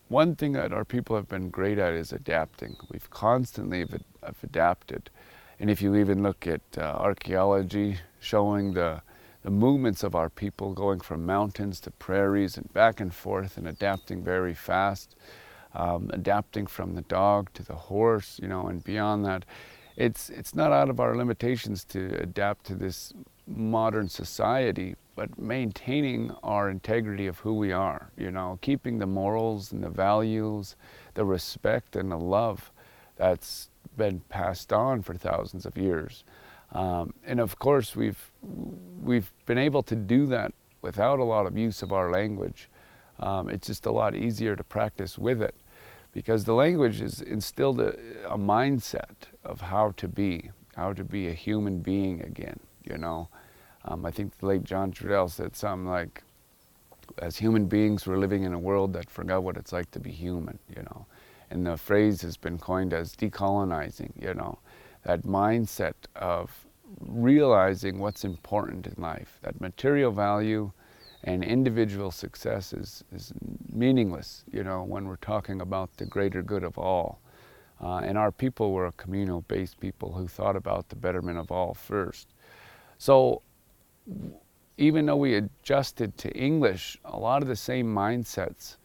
One 0.08 0.36
thing 0.36 0.52
that 0.52 0.72
our 0.72 0.84
people 0.84 1.16
have 1.16 1.28
been 1.28 1.50
great 1.50 1.78
at 1.78 1.92
is 1.94 2.12
adapting. 2.12 2.76
We've 2.90 3.10
constantly 3.10 3.80
have 3.80 4.36
adapted. 4.42 5.10
And 5.58 5.68
if 5.68 5.82
you 5.82 5.96
even 5.96 6.22
look 6.22 6.46
at 6.46 6.60
uh, 6.78 6.82
archaeology 6.82 7.98
showing 8.20 8.74
the, 8.74 9.02
the 9.46 9.52
movements 9.52 10.02
of 10.02 10.16
our 10.16 10.28
people 10.28 10.72
going 10.72 10.98
from 10.98 11.24
mountains 11.24 11.78
to 11.78 11.88
prairies 11.92 12.56
and 12.56 12.72
back 12.72 12.98
and 12.98 13.14
forth 13.14 13.56
and 13.56 13.68
adapting 13.68 14.20
very 14.24 14.52
fast, 14.52 15.14
um, 15.72 16.10
adapting 16.12 16.66
from 16.66 16.96
the 16.96 17.02
dog 17.02 17.48
to 17.54 17.62
the 17.62 17.76
horse, 17.76 18.40
you 18.42 18.48
know, 18.48 18.66
and 18.66 18.82
beyond 18.82 19.24
that, 19.24 19.44
it's, 19.94 20.30
it's 20.30 20.52
not 20.52 20.72
out 20.72 20.90
of 20.90 20.98
our 20.98 21.14
limitations 21.14 21.84
to 21.84 22.20
adapt 22.20 22.66
to 22.66 22.74
this 22.74 23.12
modern 23.46 24.08
society, 24.08 24.96
but 25.14 25.38
maintaining 25.38 26.32
our 26.42 26.68
integrity 26.68 27.28
of 27.28 27.38
who 27.38 27.54
we 27.54 27.70
are, 27.70 28.10
you 28.18 28.32
know, 28.32 28.58
keeping 28.62 28.98
the 28.98 29.06
morals 29.06 29.70
and 29.70 29.80
the 29.80 29.88
values, 29.88 30.74
the 31.14 31.24
respect 31.24 31.94
and 31.94 32.10
the 32.10 32.18
love 32.18 32.72
that's 33.14 33.70
been 33.96 34.18
passed 34.28 34.72
on 34.72 35.02
for 35.02 35.14
thousands 35.14 35.66
of 35.66 35.78
years. 35.78 36.24
Um, 36.72 37.14
and 37.24 37.40
of 37.40 37.58
course, 37.58 37.96
we've, 37.96 38.30
we've 39.02 39.30
been 39.46 39.58
able 39.58 39.82
to 39.84 39.96
do 39.96 40.26
that 40.26 40.52
without 40.82 41.18
a 41.18 41.24
lot 41.24 41.46
of 41.46 41.56
use 41.56 41.82
of 41.82 41.92
our 41.92 42.10
language. 42.10 42.68
Um, 43.18 43.48
it's 43.48 43.66
just 43.66 43.86
a 43.86 43.92
lot 43.92 44.14
easier 44.14 44.56
to 44.56 44.64
practice 44.64 45.16
with 45.16 45.40
it 45.40 45.54
because 46.12 46.44
the 46.44 46.54
language 46.54 47.00
has 47.00 47.20
instilled 47.20 47.80
a, 47.80 47.94
a 48.28 48.38
mindset 48.38 49.30
of 49.44 49.60
how 49.60 49.92
to 49.96 50.08
be, 50.08 50.50
how 50.74 50.92
to 50.92 51.04
be 51.04 51.28
a 51.28 51.32
human 51.32 51.80
being 51.80 52.20
again 52.22 52.60
you 52.88 52.96
know. 52.96 53.28
Um, 53.84 54.06
I 54.06 54.10
think 54.10 54.38
the 54.38 54.46
late 54.46 54.64
John 54.64 54.92
Trudell 54.92 55.30
said 55.30 55.54
something 55.56 55.88
like, 55.88 56.22
as 57.18 57.36
human 57.36 57.66
beings, 57.66 58.06
we're 58.06 58.18
living 58.18 58.42
in 58.42 58.52
a 58.52 58.58
world 58.58 58.92
that 58.94 59.10
forgot 59.10 59.42
what 59.42 59.56
it's 59.56 59.72
like 59.72 59.90
to 59.92 60.00
be 60.00 60.10
human, 60.10 60.58
you 60.74 60.82
know. 60.82 61.06
And 61.50 61.64
the 61.64 61.76
phrase 61.76 62.22
has 62.22 62.36
been 62.36 62.58
coined 62.58 62.92
as 62.92 63.14
decolonizing, 63.14 64.10
you 64.20 64.34
know, 64.34 64.58
that 65.06 65.22
mindset 65.22 65.94
of 66.16 66.66
realizing 67.00 68.00
what's 68.00 68.24
important 68.24 68.88
in 68.88 69.00
life, 69.00 69.38
that 69.42 69.60
material 69.60 70.10
value 70.10 70.72
and 71.22 71.44
individual 71.44 72.10
success 72.10 72.72
is, 72.72 73.04
is 73.12 73.32
meaningless, 73.72 74.42
you 74.50 74.64
know, 74.64 74.82
when 74.82 75.06
we're 75.06 75.16
talking 75.16 75.60
about 75.60 75.96
the 75.96 76.04
greater 76.04 76.42
good 76.42 76.64
of 76.64 76.76
all. 76.76 77.20
Uh, 77.80 77.98
and 77.98 78.18
our 78.18 78.32
people 78.32 78.72
were 78.72 78.86
a 78.86 78.92
communal 78.92 79.42
based 79.42 79.78
people 79.78 80.12
who 80.12 80.26
thought 80.26 80.56
about 80.56 80.88
the 80.88 80.96
betterment 80.96 81.38
of 81.38 81.52
all 81.52 81.72
first. 81.72 82.34
So 82.98 83.42
even 84.76 85.06
though 85.06 85.16
we 85.16 85.36
adjusted 85.36 86.18
to 86.18 86.30
English, 86.32 86.98
a 87.04 87.16
lot 87.16 87.42
of 87.42 87.48
the 87.48 87.56
same 87.56 87.86
mindsets 87.86 88.76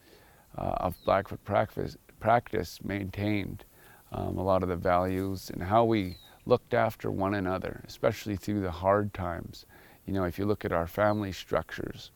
uh, 0.56 0.74
of 0.76 0.94
Blackfoot 1.04 1.42
practice, 1.44 1.96
practice 2.20 2.78
maintained 2.84 3.64
um, 4.12 4.38
a 4.38 4.42
lot 4.42 4.62
of 4.62 4.68
the 4.68 4.76
values 4.76 5.50
and 5.50 5.62
how 5.62 5.84
we 5.84 6.16
looked 6.44 6.74
after 6.74 7.10
one 7.10 7.34
another, 7.34 7.82
especially 7.86 8.36
through 8.36 8.60
the 8.60 8.70
hard 8.70 9.14
times. 9.14 9.66
You 10.06 10.12
know, 10.12 10.24
if 10.24 10.38
you 10.38 10.44
look 10.44 10.64
at 10.64 10.72
our 10.72 10.86
family 10.86 11.32
structures, 11.32 12.10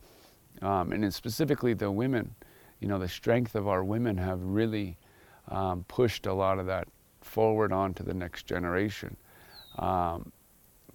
um, 0.62 0.92
and 0.92 1.12
specifically 1.12 1.74
the 1.74 1.90
women, 1.90 2.34
you 2.80 2.88
know, 2.88 2.98
the 2.98 3.08
strength 3.08 3.54
of 3.54 3.68
our 3.68 3.84
women 3.84 4.16
have 4.18 4.40
really 4.42 4.98
um, 5.48 5.84
pushed 5.88 6.26
a 6.26 6.32
lot 6.32 6.58
of 6.58 6.66
that 6.66 6.88
forward 7.20 7.72
onto 7.72 8.04
the 8.04 8.14
next 8.14 8.46
generation. 8.46 9.16
Um, 9.78 10.32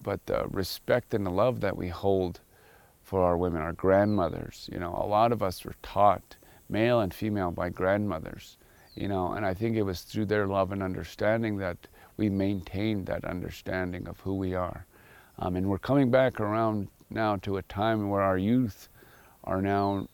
but 0.03 0.25
the 0.25 0.45
respect 0.49 1.13
and 1.13 1.25
the 1.25 1.31
love 1.31 1.61
that 1.61 1.77
we 1.77 1.87
hold 1.87 2.41
for 3.03 3.23
our 3.23 3.37
women, 3.37 3.61
our 3.61 3.73
grandmothers, 3.73 4.69
you 4.71 4.79
know, 4.79 4.95
a 5.01 5.05
lot 5.05 5.31
of 5.31 5.43
us 5.43 5.63
were 5.63 5.75
taught, 5.83 6.37
male 6.69 6.99
and 6.99 7.13
female, 7.13 7.51
by 7.51 7.69
grandmothers, 7.69 8.57
you 8.95 9.07
know, 9.07 9.33
and 9.33 9.45
I 9.45 9.53
think 9.53 9.75
it 9.75 9.83
was 9.83 10.01
through 10.01 10.25
their 10.25 10.47
love 10.47 10.71
and 10.71 10.83
understanding 10.83 11.57
that 11.57 11.77
we 12.17 12.29
maintained 12.29 13.05
that 13.07 13.25
understanding 13.25 14.07
of 14.07 14.19
who 14.19 14.35
we 14.35 14.53
are. 14.53 14.85
Um, 15.39 15.55
and 15.55 15.67
we're 15.69 15.79
coming 15.79 16.11
back 16.11 16.39
around 16.39 16.87
now 17.09 17.37
to 17.37 17.57
a 17.57 17.63
time 17.63 18.09
where 18.09 18.21
our 18.21 18.37
youth 18.37 18.89
are 19.43 19.61
now 19.61 20.07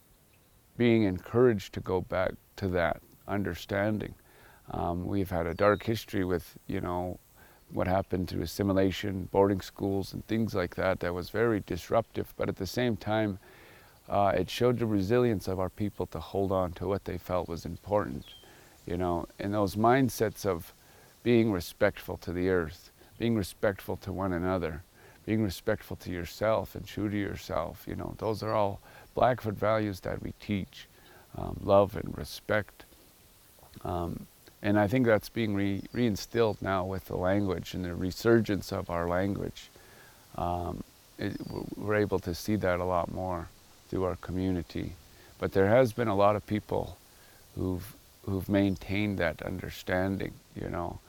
being 0.77 1.03
encouraged 1.03 1.74
to 1.74 1.79
go 1.79 2.01
back 2.01 2.34
to 2.57 2.67
that 2.69 3.01
understanding. 3.27 4.13
Um, 4.72 5.05
we've 5.05 5.29
had 5.29 5.48
a 5.48 5.53
dark 5.53 5.84
history 5.84 6.24
with, 6.24 6.57
you 6.67 6.81
know, 6.81 7.19
what 7.72 7.88
happened 7.88 8.29
through 8.29 8.43
assimilation, 8.43 9.27
boarding 9.31 9.62
schools, 9.62 10.13
and 10.13 10.25
things 10.27 10.55
like 10.55 10.75
that 10.75 11.00
that 11.01 11.13
was 11.13 11.29
very 11.29 11.62
disruptive. 11.62 12.34
But 12.38 12.48
at 12.48 12.55
the 12.55 12.67
same 12.67 12.96
time, 12.96 13.39
uh, 14.07 14.34
it 14.36 14.50
showed 14.50 14.79
the 14.79 14.86
resilience 14.86 15.48
of 15.48 15.60
our 15.60 15.69
people 15.69 16.05
to 16.07 16.19
hold 16.19 16.51
on 16.51 16.72
to 16.74 16.88
what 16.88 17.05
they 17.05 17.17
felt 17.17 17.50
was 17.50 17.65
important, 17.65 18.25
you 18.88 18.98
know, 18.98 19.27
and 19.38 19.53
those 19.53 19.75
mindsets 19.75 20.46
of 20.46 20.74
being 21.24 21.51
respectful 21.51 22.17
to 22.17 22.32
the 22.32 22.50
earth, 22.50 22.89
being 23.20 23.36
respectful 23.36 23.98
to 23.98 24.13
one 24.13 24.32
another, 24.34 24.82
being 25.25 25.44
respectful 25.44 25.98
to 25.98 26.10
yourself 26.10 26.74
and 26.74 26.88
true 26.88 27.10
to 27.10 27.17
yourself, 27.17 27.84
you 27.86 27.96
know, 27.96 28.15
those 28.17 28.41
are 28.41 28.53
all 28.53 28.79
Blackfoot 29.13 29.56
values 29.56 30.00
that 30.00 30.24
we 30.24 30.34
teach, 30.39 30.88
um, 31.38 31.60
love 31.63 31.98
and 31.98 32.17
respect. 32.17 32.86
Um, 33.84 34.25
and 34.62 34.79
I 34.79 34.88
think 34.88 35.06
that's 35.06 35.29
being 35.29 35.53
re- 35.53 35.84
reinstilled 35.94 36.62
now 36.62 36.86
with 36.86 37.06
the 37.06 37.17
language 37.17 37.74
and 37.74 37.84
the 37.84 37.94
resurgence 37.94 38.72
of 38.72 38.89
our 38.89 39.08
language. 39.08 39.70
Um, 40.36 40.84
it, 41.20 41.36
we're 41.75 41.96
able 41.96 42.20
to 42.20 42.34
see 42.34 42.56
that 42.56 42.79
a 42.79 42.86
lot 42.86 43.12
more 43.12 43.50
through 43.89 44.06
our 44.06 44.15
community. 44.17 44.94
But 45.39 45.51
there 45.51 45.67
has 45.67 45.91
been 45.91 46.08
a 46.08 46.15
lot 46.15 46.36
of 46.36 46.46
people 46.46 46.98
who've 47.56 47.97
who've 48.27 48.48
maintained 48.50 49.17
that 49.19 49.41
understanding. 49.41 50.34
You 50.55 50.69
know, 50.69 51.00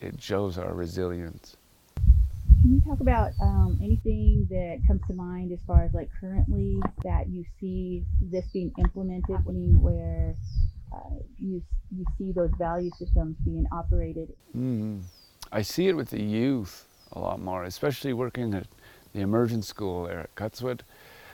it 0.00 0.20
shows 0.20 0.58
our 0.58 0.74
resilience. 0.74 1.56
Can 2.62 2.74
you 2.74 2.80
talk 2.80 3.00
about 3.00 3.32
um, 3.42 3.78
anything 3.82 4.46
that 4.50 4.80
comes 4.86 5.02
to 5.08 5.12
mind 5.12 5.52
as 5.52 5.58
far 5.66 5.84
as 5.84 5.92
like 5.92 6.08
currently 6.18 6.80
that 7.02 7.28
you 7.28 7.44
see 7.60 8.04
this 8.20 8.46
being 8.52 8.72
implemented, 8.78 9.36
where 9.80 10.34
uh, 10.92 11.10
you 11.38 11.62
you 11.96 12.04
see 12.18 12.32
those 12.32 12.50
value 12.58 12.90
systems 12.98 13.36
being 13.44 13.66
operated. 13.70 14.28
Mm-hmm. 14.56 15.00
I 15.52 15.62
see 15.62 15.88
it 15.88 15.96
with 15.96 16.10
the 16.10 16.22
youth 16.22 16.86
a 17.12 17.18
lot 17.18 17.40
more, 17.40 17.64
especially 17.64 18.12
working 18.12 18.54
at 18.54 18.66
the 19.12 19.20
immersion 19.20 19.62
school 19.62 20.04
there 20.04 20.20
at 20.20 20.34
Cuts 20.34 20.62
Wood. 20.62 20.82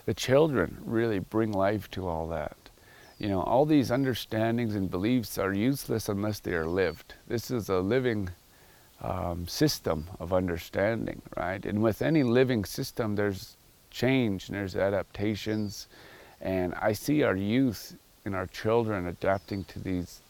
The 0.06 0.14
children 0.14 0.78
really 0.84 1.18
bring 1.18 1.52
life 1.52 1.90
to 1.92 2.08
all 2.08 2.28
that. 2.28 2.56
You 3.20 3.28
know, 3.28 3.42
all 3.42 3.66
these 3.66 3.90
understandings 3.90 4.74
and 4.74 4.90
beliefs 4.90 5.36
are 5.36 5.52
useless 5.52 6.08
unless 6.08 6.40
they 6.40 6.54
are 6.54 6.66
lived. 6.66 7.12
This 7.28 7.50
is 7.50 7.68
a 7.68 7.80
living 7.80 8.30
um, 9.02 9.46
system 9.46 10.08
of 10.18 10.32
understanding, 10.32 11.20
right? 11.36 11.62
And 11.66 11.82
with 11.82 12.00
any 12.00 12.22
living 12.22 12.64
system, 12.64 13.16
there's 13.16 13.58
change 13.90 14.48
and 14.48 14.56
there's 14.56 14.74
adaptations. 14.74 15.86
And 16.40 16.72
I 16.80 16.94
see 16.94 17.22
our 17.22 17.36
youth 17.36 17.94
and 18.24 18.34
our 18.34 18.46
children 18.46 19.06
adapting 19.06 19.64
to 19.64 19.78
these 19.78 20.22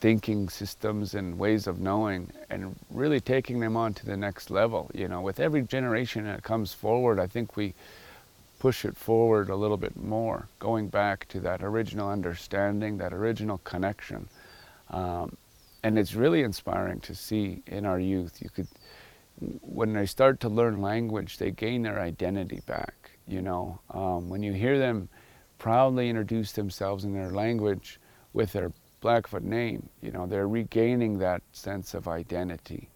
thinking 0.00 0.48
systems 0.48 1.14
and 1.14 1.38
ways 1.38 1.66
of 1.66 1.78
knowing 1.78 2.30
and 2.48 2.74
really 2.90 3.20
taking 3.20 3.60
them 3.60 3.76
on 3.76 3.92
to 3.92 4.06
the 4.06 4.16
next 4.16 4.50
level. 4.50 4.90
You 4.94 5.08
know, 5.08 5.20
with 5.20 5.40
every 5.40 5.60
generation 5.60 6.24
that 6.24 6.42
comes 6.42 6.72
forward, 6.72 7.18
I 7.18 7.26
think 7.26 7.54
we 7.54 7.74
push 8.60 8.84
it 8.84 8.96
forward 8.96 9.50
a 9.50 9.56
little 9.56 9.76
bit 9.76 9.96
more, 9.96 10.46
going 10.60 10.86
back 10.88 11.26
to 11.28 11.40
that 11.40 11.64
original 11.64 12.08
understanding, 12.08 12.98
that 12.98 13.12
original 13.12 13.58
connection. 13.58 14.28
Um, 14.90 15.36
and 15.82 15.98
it's 15.98 16.14
really 16.14 16.42
inspiring 16.42 17.00
to 17.00 17.14
see 17.14 17.62
in 17.66 17.84
our 17.86 17.98
youth. 17.98 18.40
You 18.40 18.50
could, 18.50 18.68
when 19.62 19.94
they 19.94 20.06
start 20.06 20.38
to 20.40 20.48
learn 20.48 20.80
language, 20.80 21.38
they 21.38 21.50
gain 21.50 21.82
their 21.82 21.98
identity 21.98 22.60
back. 22.66 23.10
You 23.26 23.42
know, 23.42 23.80
um, 23.90 24.28
when 24.28 24.42
you 24.42 24.52
hear 24.52 24.78
them 24.78 25.08
proudly 25.58 26.08
introduce 26.08 26.52
themselves 26.52 27.04
in 27.04 27.12
their 27.12 27.30
language 27.30 27.98
with 28.32 28.52
their 28.52 28.72
Blackfoot 29.00 29.42
name. 29.42 29.88
You 30.02 30.10
know, 30.10 30.26
they're 30.26 30.48
regaining 30.48 31.18
that 31.18 31.42
sense 31.52 31.94
of 31.94 32.08
identity. 32.08 32.90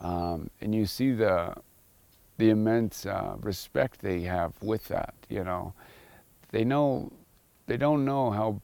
Um, 0.00 0.50
and 0.60 0.74
you 0.74 0.86
see 0.86 1.12
the, 1.12 1.54
the 2.38 2.50
immense 2.50 3.06
uh, 3.06 3.36
respect 3.40 4.00
they 4.00 4.22
have 4.22 4.52
with 4.62 4.88
that, 4.88 5.14
you 5.28 5.44
know. 5.44 5.72
They 6.50 6.64
know, 6.64 7.12
they 7.66 7.76
don't 7.76 8.04
know 8.04 8.30
how 8.30 8.60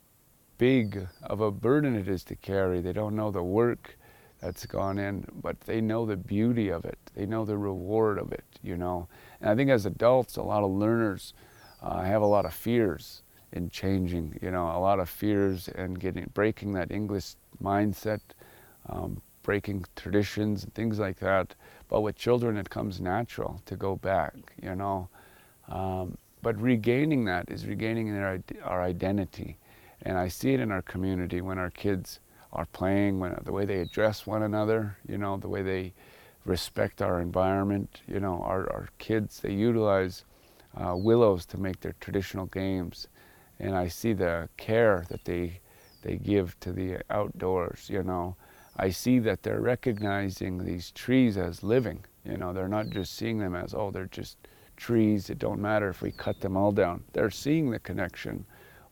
big 0.59 1.09
of 1.23 1.41
a 1.41 1.51
burden 1.51 1.97
it 1.97 2.09
is 2.09 2.23
to 2.25 2.37
carry. 2.37 2.81
They 2.81 2.93
don't 2.93 3.17
know 3.17 3.31
the 3.31 3.43
work 3.43 3.97
that's 4.41 4.67
gone 4.67 4.99
in, 4.99 5.27
but 5.41 5.61
they 5.63 5.81
know 5.81 6.05
the 6.05 6.17
beauty 6.17 6.69
of 6.69 6.85
it. 6.85 6.99
They 7.15 7.27
know 7.27 7.45
the 7.45 7.57
reward 7.57 8.19
of 8.19 8.33
it, 8.33 8.45
you 8.63 8.77
know. 8.77 9.09
And 9.41 9.51
I 9.51 9.55
think 9.55 9.71
as 9.71 9.87
adults, 9.87 10.37
a 10.37 10.43
lot 10.43 10.65
of 10.65 10.71
learners 10.71 11.35
uh, 11.81 12.03
have 12.03 12.23
a 12.23 12.27
lot 12.27 12.45
of 12.45 12.53
fears 12.53 13.23
in 13.53 13.71
changing, 13.71 14.39
you 14.43 14.51
know, 14.51 14.67
a 14.67 14.79
lot 14.79 14.99
of 14.99 15.09
fears 15.09 15.69
and 15.69 15.99
getting 15.99 16.31
breaking 16.35 16.73
that 16.73 16.91
English 16.91 17.35
mindset, 17.63 18.21
um, 18.89 19.21
breaking 19.43 19.85
traditions 19.97 20.65
and 20.65 20.75
things 20.75 20.99
like 20.99 21.19
that. 21.21 21.55
But 21.89 22.01
with 22.01 22.17
children, 22.17 22.57
it 22.57 22.71
comes 22.71 23.01
natural 23.01 23.61
to 23.67 23.77
go 23.77 23.97
back, 23.97 24.35
you 24.63 24.75
know. 24.75 25.09
Um, 25.69 26.17
but 26.43 26.61
regaining 26.61 27.25
that 27.27 27.51
is 27.51 27.67
regaining 27.67 28.13
their, 28.13 28.43
our 28.65 28.83
identity. 28.83 29.59
And 30.03 30.19
I 30.19 30.29
see 30.29 30.53
it 30.53 30.61
in 30.61 30.73
our 30.73 30.83
community 30.83 31.41
when 31.41 31.59
our 31.59 31.71
kids 31.71 32.19
are 32.53 32.67
playing, 32.67 33.21
when 33.21 33.39
the 33.45 33.53
way 33.53 33.65
they 33.65 33.81
address 33.81 34.27
one 34.27 34.43
another, 34.43 34.97
you 35.09 35.17
know, 35.17 35.37
the 35.37 35.49
way 35.49 35.63
they 35.63 35.93
respect 36.45 37.01
our 37.01 37.21
environment. 37.21 38.01
You 38.09 38.21
know, 38.21 38.43
our, 38.43 38.71
our 38.73 38.89
kids, 38.99 39.41
they 39.41 39.53
utilize 39.53 40.25
uh, 40.77 40.97
willows 40.97 41.47
to 41.47 41.59
make 41.59 41.81
their 41.81 41.95
traditional 42.01 42.47
games. 42.47 43.07
And 43.61 43.77
I 43.77 43.89
see 43.89 44.13
the 44.13 44.49
care 44.57 45.05
that 45.09 45.25
they, 45.25 45.61
they 46.03 46.17
give 46.17 46.59
to 46.61 46.73
the 46.73 46.99
outdoors, 47.11 47.89
you 47.89 48.03
know. 48.03 48.37
I 48.77 48.91
see 48.91 49.19
that 49.21 49.43
they're 49.43 49.61
recognizing 49.61 50.65
these 50.65 50.91
trees 50.93 51.37
as 51.37 51.63
living. 51.63 52.05
You 52.25 52.37
know, 52.37 52.53
they're 52.53 52.69
not 52.69 52.91
just 52.91 53.15
seeing 53.15 53.39
them 53.39 53.55
as, 53.55 53.75
oh, 53.75 53.91
they're 53.91 54.07
just 54.07 54.37
trees. 54.77 55.29
It 55.31 55.39
don't 55.39 55.61
matter 55.61 55.89
if 55.89 56.03
we 56.03 56.13
cut 56.13 56.41
them 56.41 56.57
all 56.57 56.73
down. 56.73 57.05
They're 57.13 57.31
seeing 57.31 57.71
the 57.71 57.79
connection 57.79 58.45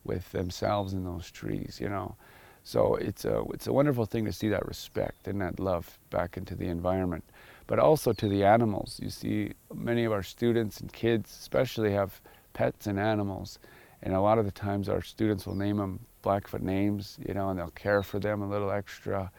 with 0.05 0.31
themselves 0.33 0.93
in 0.93 1.05
those 1.05 1.31
trees, 1.31 1.79
you 1.81 1.89
know. 1.89 2.17
So 2.63 2.97
it's 2.97 3.25
a, 3.25 3.43
it's 3.55 3.67
a 3.67 3.73
wonderful 3.73 4.05
thing 4.05 4.25
to 4.27 4.33
see 4.33 4.49
that 4.51 4.67
respect 4.67 5.27
and 5.27 5.41
that 5.41 5.59
love 5.59 5.99
back 6.11 6.37
into 6.37 6.55
the 6.55 6.69
environment, 6.69 7.25
but 7.67 7.79
also 7.79 8.13
to 8.13 8.29
the 8.29 8.45
animals. 8.45 9.01
You 9.03 9.11
see 9.11 9.53
many 9.75 10.05
of 10.05 10.13
our 10.13 10.23
students 10.23 10.81
and 10.81 10.93
kids 10.93 11.31
especially 11.41 11.93
have 11.93 12.21
pets 12.53 12.87
and 12.87 12.99
animals. 12.99 13.59
And 14.03 14.15
a 14.15 14.21
lot 14.21 14.39
of 14.39 14.45
the 14.45 14.51
times 14.51 14.89
our 14.89 15.03
students 15.03 15.47
will 15.47 15.55
name 15.55 15.77
them 15.77 16.01
Blackfoot 16.23 16.63
names, 16.63 17.19
you 17.27 17.35
know, 17.35 17.51
and 17.51 17.59
they'll 17.59 17.71
care 17.71 18.03
for 18.03 18.19
them 18.19 18.43
a 18.43 18.49
little 18.49 18.71
extra. 18.71 19.31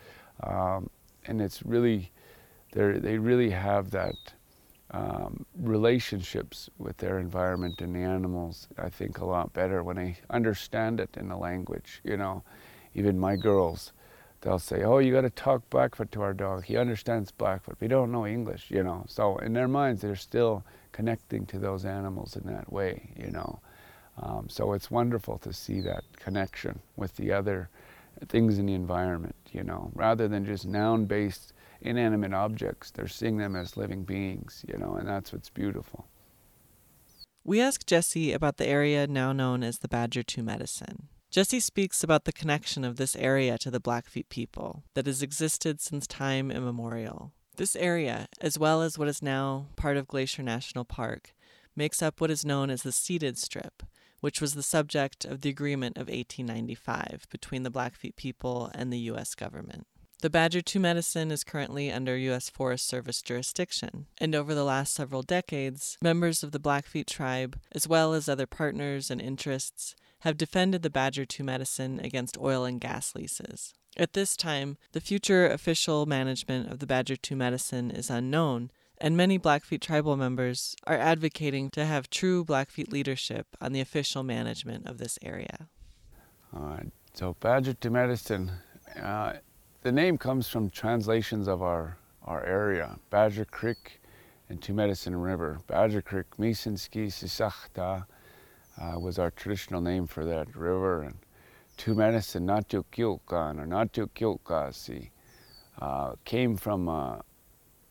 Um, 0.43 0.89
and 1.25 1.41
it's 1.41 1.63
really, 1.63 2.11
they 2.73 3.17
really 3.17 3.51
have 3.51 3.91
that 3.91 4.15
um, 4.91 5.45
relationships 5.57 6.69
with 6.77 6.97
their 6.97 7.17
environment 7.19 7.79
and 7.81 7.95
the 7.95 7.99
animals, 7.99 8.67
I 8.77 8.89
think, 8.89 9.19
a 9.19 9.25
lot 9.25 9.53
better 9.53 9.83
when 9.83 9.95
they 9.95 10.17
understand 10.29 10.99
it 10.99 11.15
in 11.17 11.29
the 11.29 11.37
language. 11.37 12.01
You 12.03 12.17
know, 12.17 12.43
even 12.93 13.17
my 13.17 13.37
girls, 13.37 13.93
they'll 14.41 14.59
say, 14.59 14.83
"Oh, 14.83 14.97
you 14.97 15.13
got 15.13 15.21
to 15.21 15.29
talk 15.29 15.69
Blackfoot 15.69 16.11
to 16.13 16.21
our 16.21 16.33
dog. 16.33 16.65
He 16.65 16.75
understands 16.77 17.31
Blackfoot. 17.31 17.77
We 17.79 17.87
don't 17.87 18.11
know 18.11 18.27
English." 18.27 18.69
You 18.69 18.83
know, 18.83 19.05
so 19.07 19.37
in 19.37 19.53
their 19.53 19.69
minds, 19.69 20.01
they're 20.01 20.15
still 20.15 20.63
connecting 20.91 21.45
to 21.47 21.59
those 21.59 21.85
animals 21.85 22.35
in 22.35 22.45
that 22.51 22.71
way. 22.71 23.13
You 23.15 23.31
know, 23.31 23.59
um, 24.17 24.49
so 24.49 24.73
it's 24.73 24.91
wonderful 24.91 25.37
to 25.39 25.53
see 25.53 25.79
that 25.81 26.03
connection 26.17 26.79
with 26.97 27.15
the 27.15 27.31
other 27.31 27.69
things 28.27 28.59
in 28.59 28.65
the 28.65 28.73
environment. 28.73 29.35
You 29.51 29.63
know, 29.63 29.91
rather 29.93 30.27
than 30.27 30.45
just 30.45 30.65
noun-based 30.65 31.53
inanimate 31.81 32.33
objects. 32.33 32.91
They're 32.91 33.07
seeing 33.07 33.37
them 33.37 33.55
as 33.55 33.75
living 33.75 34.03
beings, 34.03 34.63
you 34.67 34.77
know, 34.77 34.95
and 34.95 35.07
that's 35.07 35.33
what's 35.33 35.49
beautiful. 35.49 36.07
We 37.43 37.59
asked 37.59 37.87
Jesse 37.87 38.33
about 38.33 38.57
the 38.57 38.67
area 38.67 39.07
now 39.07 39.33
known 39.33 39.63
as 39.63 39.79
the 39.79 39.87
Badger 39.87 40.23
Two 40.23 40.43
Medicine. 40.43 41.07
Jesse 41.31 41.59
speaks 41.59 42.03
about 42.03 42.25
the 42.25 42.33
connection 42.33 42.83
of 42.83 42.97
this 42.97 43.15
area 43.15 43.57
to 43.57 43.71
the 43.71 43.79
Blackfeet 43.79 44.29
people 44.29 44.83
that 44.93 45.07
has 45.07 45.23
existed 45.23 45.81
since 45.81 46.05
time 46.05 46.51
immemorial. 46.51 47.31
This 47.55 47.75
area, 47.75 48.27
as 48.39 48.59
well 48.59 48.81
as 48.81 48.99
what 48.99 49.07
is 49.07 49.21
now 49.21 49.67
part 49.75 49.97
of 49.97 50.07
Glacier 50.07 50.43
National 50.43 50.85
Park, 50.85 51.33
makes 51.75 52.01
up 52.01 52.19
what 52.19 52.31
is 52.31 52.45
known 52.45 52.69
as 52.69 52.83
the 52.83 52.91
Ceded 52.91 53.37
Strip, 53.37 53.83
which 54.21 54.39
was 54.39 54.53
the 54.53 54.63
subject 54.63 55.25
of 55.25 55.41
the 55.41 55.49
Agreement 55.49 55.97
of 55.97 56.07
1895 56.07 57.27
between 57.29 57.63
the 57.63 57.69
Blackfeet 57.69 58.15
people 58.15 58.71
and 58.73 58.91
the 58.91 58.99
U.S. 58.99 59.35
government. 59.35 59.85
The 60.21 60.29
Badger 60.29 60.61
2 60.61 60.79
medicine 60.79 61.31
is 61.31 61.43
currently 61.43 61.91
under 61.91 62.15
U.S. 62.15 62.47
Forest 62.47 62.87
Service 62.87 63.23
jurisdiction, 63.23 64.05
and 64.19 64.35
over 64.35 64.53
the 64.53 64.63
last 64.63 64.93
several 64.93 65.23
decades, 65.23 65.97
members 65.99 66.43
of 66.43 66.51
the 66.51 66.59
Blackfeet 66.59 67.07
tribe, 67.07 67.59
as 67.71 67.87
well 67.87 68.13
as 68.13 68.29
other 68.29 68.45
partners 68.45 69.09
and 69.09 69.19
interests, 69.19 69.95
have 70.19 70.37
defended 70.37 70.83
the 70.83 70.91
Badger 70.91 71.25
2 71.25 71.43
medicine 71.43 71.99
against 72.03 72.37
oil 72.37 72.65
and 72.65 72.79
gas 72.79 73.15
leases. 73.15 73.73
At 73.97 74.13
this 74.13 74.37
time, 74.37 74.77
the 74.91 75.01
future 75.01 75.49
official 75.49 76.05
management 76.05 76.71
of 76.71 76.77
the 76.77 76.87
Badger 76.87 77.15
2 77.15 77.35
medicine 77.35 77.89
is 77.89 78.11
unknown, 78.11 78.69
and 79.01 79.17
many 79.17 79.37
Blackfeet 79.37 79.81
tribal 79.81 80.15
members 80.15 80.75
are 80.85 80.95
advocating 80.95 81.71
to 81.71 81.85
have 81.85 82.09
true 82.09 82.45
Blackfeet 82.45 82.91
leadership 82.91 83.47
on 83.59 83.73
the 83.73 83.81
official 83.81 84.23
management 84.23 84.87
of 84.87 84.99
this 84.99 85.17
area. 85.23 85.67
All 86.55 86.61
right, 86.61 86.91
so 87.13 87.35
Badger 87.39 87.73
Two 87.73 87.89
medicine. 87.89 88.51
Uh, 89.01 89.33
the 89.81 89.91
name 89.91 90.17
comes 90.17 90.47
from 90.47 90.69
translations 90.69 91.47
of 91.47 91.63
our, 91.63 91.97
our 92.23 92.45
area, 92.45 92.99
Badger 93.09 93.45
Creek 93.45 93.99
and 94.49 94.61
Two 94.61 94.73
Medicine 94.73 95.15
River. 95.15 95.59
Badger 95.65 96.03
Creek, 96.03 96.27
Misinski 96.37 97.07
Sisachta, 97.07 98.05
uh, 98.79 98.99
was 98.99 99.17
our 99.17 99.31
traditional 99.31 99.81
name 99.81 100.05
for 100.05 100.25
that 100.25 100.55
river. 100.55 101.01
And 101.01 101.15
Two 101.77 101.95
Medicine, 101.95 102.45
Natu 102.45 102.83
Kilkan 102.93 103.59
or 103.59 103.65
Natu 103.65 104.07
Kilkasi, 104.13 105.09
uh, 105.81 106.13
came 106.25 106.55
from 106.55 106.87
uh, 106.87 107.19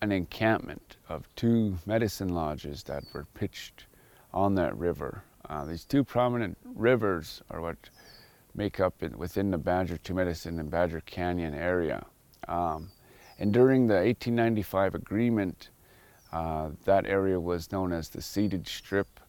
an 0.02 0.12
encampment 0.12 0.96
of 1.08 1.28
two 1.36 1.78
medicine 1.86 2.30
lodges 2.30 2.82
that 2.84 3.04
were 3.12 3.26
pitched 3.34 3.86
on 4.32 4.54
that 4.54 4.76
river. 4.76 5.22
Uh, 5.48 5.64
these 5.64 5.84
two 5.84 6.04
prominent 6.04 6.56
rivers 6.64 7.42
are 7.50 7.60
what 7.60 7.76
make 8.54 8.80
up 8.80 9.02
in, 9.02 9.16
within 9.18 9.50
the 9.50 9.58
Badger 9.58 9.96
Two 9.96 10.14
Medicine 10.14 10.58
and 10.58 10.70
Badger 10.70 11.02
Canyon 11.06 11.54
area. 11.54 12.04
Um, 12.48 12.90
and 13.38 13.52
during 13.52 13.86
the 13.86 13.94
1895 13.94 14.94
agreement, 14.94 15.70
uh, 16.32 16.70
that 16.84 17.06
area 17.06 17.38
was 17.38 17.72
known 17.72 17.92
as 17.92 18.08
the 18.08 18.22
Ceded 18.22 18.66
Strip. 18.68 19.20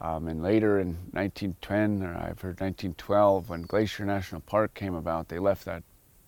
Um, 0.00 0.28
and 0.28 0.42
later 0.42 0.80
in 0.80 0.96
1910, 1.12 2.02
or 2.02 2.14
I've 2.14 2.40
heard 2.40 2.60
1912, 2.60 3.50
when 3.50 3.62
Glacier 3.62 4.04
National 4.04 4.40
Park 4.40 4.74
came 4.74 4.94
about, 4.94 5.28
they 5.28 5.38
left 5.38 5.64
that 5.66 5.82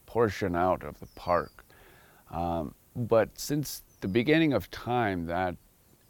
portion 0.06 0.54
out 0.54 0.82
of 0.82 1.00
the 1.00 1.06
park. 1.14 1.64
Um, 2.30 2.74
but 2.94 3.38
since 3.38 3.82
the 4.02 4.08
beginning 4.08 4.52
of 4.52 4.70
time, 4.70 5.26
that 5.26 5.56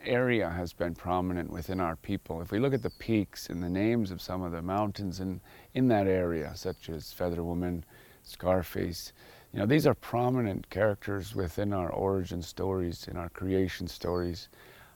area 0.04 0.48
has 0.48 0.72
been 0.72 0.94
prominent 0.94 1.50
within 1.50 1.78
our 1.78 1.94
people. 1.96 2.40
If 2.40 2.50
we 2.50 2.58
look 2.58 2.74
at 2.74 2.82
the 2.82 2.90
peaks 2.90 3.50
and 3.50 3.62
the 3.62 3.68
names 3.68 4.10
of 4.10 4.20
some 4.20 4.42
of 4.42 4.50
the 4.50 4.62
mountains 4.62 5.20
in, 5.20 5.40
in 5.74 5.88
that 5.88 6.06
area, 6.06 6.52
such 6.56 6.88
as 6.88 7.12
Feather 7.12 7.44
Woman, 7.44 7.84
Scarface, 8.22 9.12
you 9.52 9.58
know, 9.58 9.66
these 9.66 9.86
are 9.86 9.94
prominent 9.94 10.70
characters 10.70 11.34
within 11.34 11.74
our 11.74 11.90
origin 11.90 12.40
stories, 12.40 13.06
in 13.08 13.18
our 13.18 13.28
creation 13.28 13.86
stories. 13.86 14.48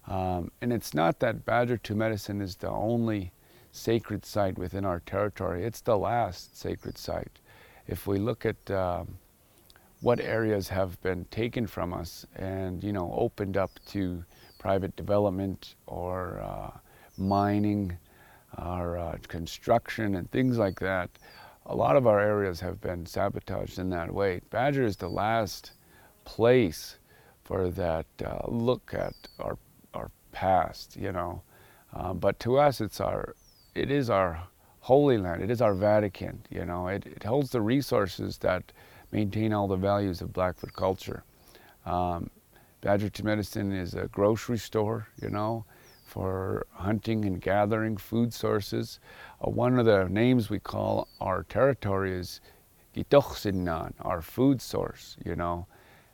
Um, 0.08 0.50
and 0.62 0.72
it's 0.72 0.94
not 0.94 1.20
that 1.20 1.44
Badger 1.44 1.76
Two 1.76 1.94
Medicine 1.94 2.40
is 2.40 2.56
the 2.56 2.70
only 2.70 3.30
sacred 3.72 4.24
site 4.24 4.56
within 4.56 4.86
our 4.86 5.00
territory, 5.00 5.64
it's 5.64 5.82
the 5.82 5.98
last 5.98 6.58
sacred 6.58 6.96
site. 6.96 7.40
If 7.86 8.06
we 8.06 8.18
look 8.18 8.46
at 8.46 8.70
um, 8.70 9.18
what 10.00 10.20
areas 10.20 10.68
have 10.68 11.00
been 11.02 11.24
taken 11.26 11.66
from 11.66 11.92
us 11.92 12.26
and, 12.36 12.84
you 12.84 12.92
know, 12.92 13.12
opened 13.16 13.56
up 13.56 13.70
to 13.86 14.24
private 14.58 14.94
development 14.96 15.74
or 15.86 16.40
uh, 16.40 16.70
mining 17.16 17.96
or 18.58 18.98
uh, 18.98 19.16
construction 19.28 20.14
and 20.14 20.30
things 20.30 20.58
like 20.58 20.78
that. 20.80 21.10
A 21.66 21.74
lot 21.74 21.96
of 21.96 22.06
our 22.06 22.20
areas 22.20 22.60
have 22.60 22.80
been 22.80 23.06
sabotaged 23.06 23.78
in 23.78 23.90
that 23.90 24.12
way. 24.12 24.40
Badger 24.50 24.84
is 24.84 24.96
the 24.96 25.08
last 25.08 25.72
place 26.24 26.98
for 27.44 27.70
that 27.70 28.06
uh, 28.24 28.38
look 28.48 28.92
at 28.92 29.14
our, 29.38 29.58
our 29.94 30.10
past, 30.32 30.96
you 30.96 31.12
know. 31.12 31.42
Um, 31.92 32.18
but 32.18 32.38
to 32.40 32.58
us, 32.58 32.80
it's 32.80 33.00
our, 33.00 33.34
it 33.74 33.90
is 33.90 34.10
our 34.10 34.46
holy 34.80 35.18
land. 35.18 35.42
It 35.42 35.50
is 35.50 35.60
our 35.60 35.74
Vatican, 35.74 36.44
you 36.50 36.64
know. 36.64 36.88
It, 36.88 37.06
it 37.06 37.24
holds 37.24 37.50
the 37.50 37.60
resources 37.60 38.38
that 38.38 38.72
maintain 39.12 39.52
all 39.52 39.68
the 39.68 39.76
values 39.76 40.20
of 40.20 40.32
Blackfoot 40.32 40.72
culture. 40.72 41.24
Um, 41.84 42.30
Badger 42.80 43.08
Two 43.08 43.24
Medicine 43.24 43.72
is 43.72 43.94
a 43.94 44.06
grocery 44.08 44.58
store, 44.58 45.08
you 45.20 45.30
know, 45.30 45.64
for 46.04 46.66
hunting 46.72 47.24
and 47.24 47.40
gathering 47.40 47.96
food 47.96 48.32
sources. 48.32 49.00
Uh, 49.44 49.50
one 49.50 49.78
of 49.78 49.86
the 49.86 50.08
names 50.08 50.50
we 50.50 50.58
call 50.58 51.08
our 51.20 51.42
territory 51.44 52.12
is 52.12 52.40
Gitochsinan, 52.94 53.92
our 54.00 54.22
food 54.22 54.60
source, 54.62 55.16
you 55.24 55.36
know. 55.36 55.66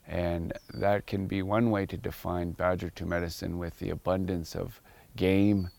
And 0.07 0.51
that 0.73 1.07
can 1.07 1.27
be 1.27 1.41
one 1.41 1.69
way 1.71 1.85
to 1.85 1.97
define 1.97 2.51
Badger 2.51 2.89
Two 2.89 3.05
Medicine 3.05 3.57
with 3.57 3.79
the 3.79 3.89
abundance 3.89 4.55
of 4.55 4.81
game 5.15 5.69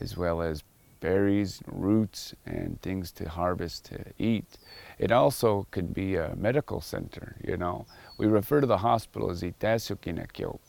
as 0.00 0.16
well 0.16 0.40
as 0.40 0.62
berries, 1.02 1.60
roots, 1.66 2.34
and 2.46 2.80
things 2.80 3.12
to 3.12 3.28
harvest 3.28 3.84
to 3.90 3.98
eat. 4.18 4.50
It 4.98 5.12
also 5.12 5.66
could 5.70 5.92
be 5.92 6.16
a 6.16 6.34
medical 6.36 6.80
center, 6.80 7.36
you 7.48 7.56
know. 7.56 7.84
We 8.18 8.26
refer 8.26 8.60
to 8.60 8.66
the 8.66 8.78
hospital 8.78 9.30
as 9.30 9.42
Itasukinakilp, 9.42 10.60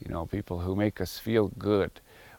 you 0.00 0.08
know, 0.12 0.26
people 0.26 0.58
who 0.58 0.74
make 0.74 1.00
us 1.00 1.18
feel 1.18 1.46
good. 1.58 1.92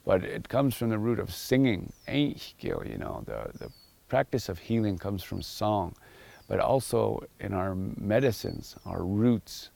But 0.05 0.23
it 0.23 0.49
comes 0.49 0.75
from 0.75 0.89
the 0.89 1.03
root 1.07 1.19
of 1.19 1.29
singing, 1.31 1.93
you 2.07 2.97
know, 2.97 3.23
the, 3.25 3.51
the 3.61 3.69
practice 4.09 4.49
of 4.49 4.59
healing 4.59 4.97
comes 4.97 5.23
from 5.23 5.41
song. 5.41 5.95
But 6.49 6.59
also 6.59 7.23
in 7.39 7.53
our 7.53 7.75
medicines, 7.75 8.75
our 8.85 9.03
roots, 9.03 9.71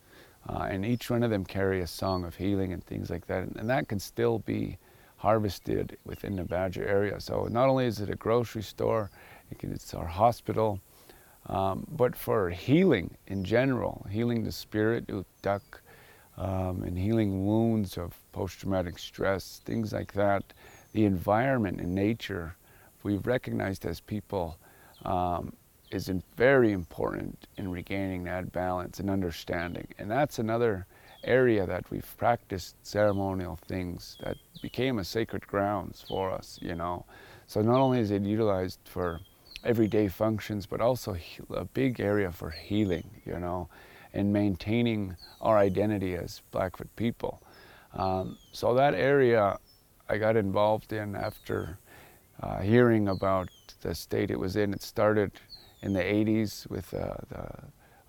Uh, 0.50 0.74
and 0.74 0.86
each 0.86 1.12
one 1.12 1.26
of 1.26 1.32
them 1.32 1.46
carry 1.46 1.82
a 1.82 1.88
song 1.88 2.26
of 2.26 2.38
healing 2.38 2.74
and 2.74 2.84
things 2.84 3.10
like 3.10 3.26
that. 3.28 3.44
And, 3.44 3.56
and 3.60 3.70
that 3.70 3.88
can 3.90 4.00
still 4.00 4.40
be 4.40 4.78
harvested 5.20 5.98
within 6.06 6.36
the 6.38 6.44
Badger 6.44 6.88
area. 6.88 7.20
So 7.20 7.48
not 7.52 7.68
only 7.68 7.86
is 7.86 8.00
it 8.00 8.10
a 8.10 8.16
grocery 8.16 8.64
store, 8.64 9.12
it's 9.52 9.94
our 9.94 10.06
hospital, 10.06 10.80
um, 11.48 11.86
but 11.92 12.16
for 12.16 12.50
healing 12.50 13.18
in 13.28 13.44
general, 13.44 14.06
healing 14.10 14.44
the 14.44 14.52
spirit, 14.52 15.08
utak, 15.08 15.62
um, 16.38 16.84
and 16.84 16.98
healing 16.98 17.46
wounds 17.46 17.98
of 17.98 18.18
post-traumatic 18.32 18.98
stress, 18.98 19.62
things 19.66 19.92
like 19.92 20.14
that, 20.14 20.54
the 20.94 21.04
environment 21.04 21.82
and 21.82 21.94
nature, 21.94 22.56
we've 23.04 23.28
recognized 23.28 23.86
as 23.86 24.00
people 24.00 24.58
um, 25.04 25.52
is 25.92 26.10
very 26.38 26.72
important 26.72 27.48
in 27.58 27.70
regaining 27.70 28.24
that 28.24 28.52
balance 28.54 29.00
and 29.00 29.10
understanding. 29.10 29.88
And 29.98 30.10
that's 30.10 30.40
another 30.40 30.86
area 31.24 31.66
that 31.66 31.90
we've 31.92 32.18
practiced 32.18 32.76
ceremonial 32.86 33.58
things 33.68 34.18
that 34.24 34.38
became 34.62 35.00
a 35.00 35.04
sacred 35.04 35.46
grounds 35.48 36.04
for 36.08 36.32
us, 36.32 36.60
you 36.62 36.76
know. 36.76 37.06
So 37.48 37.62
not 37.62 37.80
only 37.80 38.00
is 38.00 38.12
it 38.12 38.24
utilized 38.24 38.80
for 38.86 39.20
everyday 39.64 40.08
functions, 40.08 40.66
but 40.66 40.82
also 40.82 41.18
a 41.54 41.66
big 41.66 42.00
area 42.00 42.32
for 42.32 42.50
healing, 42.50 43.10
you 43.26 43.40
know, 43.40 43.70
and 44.14 44.32
maintaining 44.32 45.16
our 45.42 45.58
identity 45.58 46.16
as 46.16 46.42
Blackfoot 46.52 46.94
people. 46.96 47.42
Um, 47.94 48.38
so 48.52 48.74
that 48.76 48.94
area 48.94 49.58
I 50.08 50.18
got 50.18 50.36
involved 50.36 50.94
in 50.94 51.16
after 51.16 51.78
uh, 52.42 52.60
hearing 52.62 53.08
about 53.08 53.50
the 53.82 53.94
state 53.94 54.32
it 54.32 54.40
was 54.40 54.56
in. 54.56 54.74
It 54.74 54.82
started 54.82 55.32
in 55.82 55.94
the 55.94 56.02
80s 56.02 56.70
with 56.70 56.94
uh, 56.94 57.16
the 57.30 57.50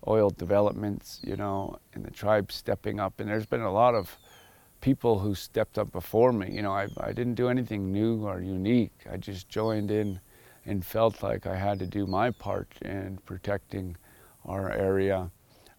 oil 0.07 0.29
developments, 0.29 1.19
you 1.23 1.35
know, 1.35 1.77
and 1.93 2.03
the 2.03 2.11
tribe 2.11 2.51
stepping 2.51 2.99
up. 2.99 3.19
And 3.19 3.29
there's 3.29 3.45
been 3.45 3.61
a 3.61 3.71
lot 3.71 3.95
of 3.95 4.17
people 4.81 5.19
who 5.19 5.35
stepped 5.35 5.77
up 5.77 5.91
before 5.91 6.33
me. 6.33 6.51
You 6.51 6.63
know, 6.63 6.71
I, 6.71 6.87
I 6.99 7.13
didn't 7.13 7.35
do 7.35 7.49
anything 7.49 7.91
new 7.91 8.25
or 8.25 8.41
unique. 8.41 8.93
I 9.11 9.17
just 9.17 9.47
joined 9.47 9.91
in 9.91 10.19
and 10.65 10.85
felt 10.85 11.23
like 11.23 11.45
I 11.45 11.55
had 11.55 11.79
to 11.79 11.87
do 11.87 12.05
my 12.05 12.31
part 12.31 12.67
in 12.81 13.19
protecting 13.25 13.95
our 14.45 14.71
area. 14.71 15.31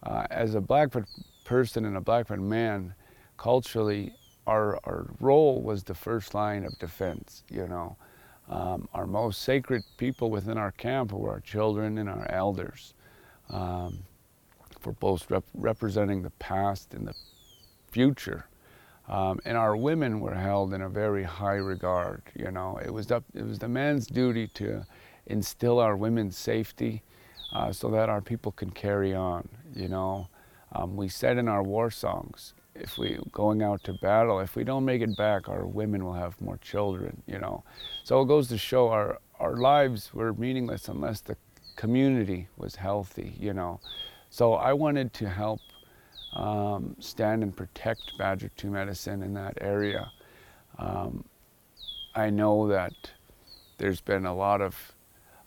Uh, 0.02 0.26
as 0.30 0.54
a 0.54 0.60
Blackfoot 0.60 1.04
person 1.44 1.84
and 1.84 1.96
a 1.96 2.00
Blackfoot 2.00 2.40
man, 2.40 2.94
culturally, 3.36 4.14
our, 4.46 4.78
our 4.84 5.06
role 5.20 5.62
was 5.62 5.84
the 5.84 5.94
first 5.94 6.34
line 6.34 6.64
of 6.64 6.76
defense, 6.78 7.44
you 7.48 7.66
know. 7.68 7.96
Um, 8.48 8.88
our 8.92 9.06
most 9.06 9.42
sacred 9.42 9.82
people 9.96 10.30
within 10.30 10.58
our 10.58 10.72
camp 10.72 11.12
were 11.12 11.30
our 11.30 11.40
children 11.40 11.98
and 11.98 12.08
our 12.08 12.28
elders, 12.30 12.92
um, 13.50 14.00
for 14.82 14.92
both 14.92 15.30
rep 15.30 15.44
representing 15.54 16.22
the 16.22 16.30
past 16.30 16.94
and 16.94 17.06
the 17.06 17.14
future. 17.90 18.46
Um, 19.08 19.40
and 19.44 19.56
our 19.56 19.76
women 19.76 20.20
were 20.20 20.34
held 20.34 20.72
in 20.72 20.82
a 20.82 20.88
very 20.88 21.24
high 21.24 21.56
regard. 21.56 22.22
You 22.34 22.50
know, 22.50 22.78
it 22.84 22.92
was 22.92 23.10
up, 23.10 23.24
it 23.34 23.44
was 23.44 23.58
the 23.58 23.68
man's 23.68 24.06
duty 24.06 24.46
to 24.54 24.84
instill 25.26 25.78
our 25.78 25.96
women's 25.96 26.36
safety, 26.36 27.02
uh, 27.52 27.72
so 27.72 27.90
that 27.90 28.08
our 28.08 28.20
people 28.20 28.52
can 28.52 28.70
carry 28.70 29.14
on. 29.14 29.48
You 29.74 29.88
know, 29.88 30.28
um, 30.72 30.96
we 30.96 31.08
said 31.08 31.36
in 31.38 31.48
our 31.48 31.62
war 31.62 31.90
songs, 31.90 32.54
if 32.74 32.96
we 32.96 33.18
going 33.32 33.62
out 33.62 33.84
to 33.84 33.92
battle, 33.94 34.40
if 34.40 34.56
we 34.56 34.64
don't 34.64 34.84
make 34.84 35.02
it 35.02 35.16
back, 35.16 35.48
our 35.48 35.66
women 35.66 36.04
will 36.04 36.14
have 36.14 36.40
more 36.40 36.56
children. 36.58 37.22
You 37.26 37.38
know, 37.38 37.64
so 38.04 38.22
it 38.22 38.26
goes 38.26 38.48
to 38.48 38.58
show 38.58 38.88
our 38.88 39.18
our 39.38 39.56
lives 39.56 40.14
were 40.14 40.32
meaningless 40.32 40.88
unless 40.88 41.20
the 41.20 41.36
community 41.76 42.48
was 42.56 42.76
healthy. 42.76 43.34
You 43.38 43.52
know, 43.52 43.80
so 44.32 44.54
I 44.54 44.72
wanted 44.72 45.12
to 45.12 45.28
help 45.28 45.60
um, 46.32 46.96
stand 46.98 47.42
and 47.42 47.54
protect 47.54 48.16
Badger 48.16 48.50
2 48.56 48.70
medicine 48.70 49.22
in 49.22 49.34
that 49.34 49.58
area. 49.60 50.10
Um, 50.78 51.26
I 52.14 52.30
know 52.30 52.66
that 52.68 52.94
there's 53.76 54.00
been 54.00 54.24
a 54.24 54.34
lot 54.34 54.62
of 54.62 54.92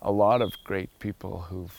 a 0.04 0.12
lot 0.12 0.44
of 0.44 0.54
great 0.64 0.92
people 1.00 1.42
who've 1.50 1.76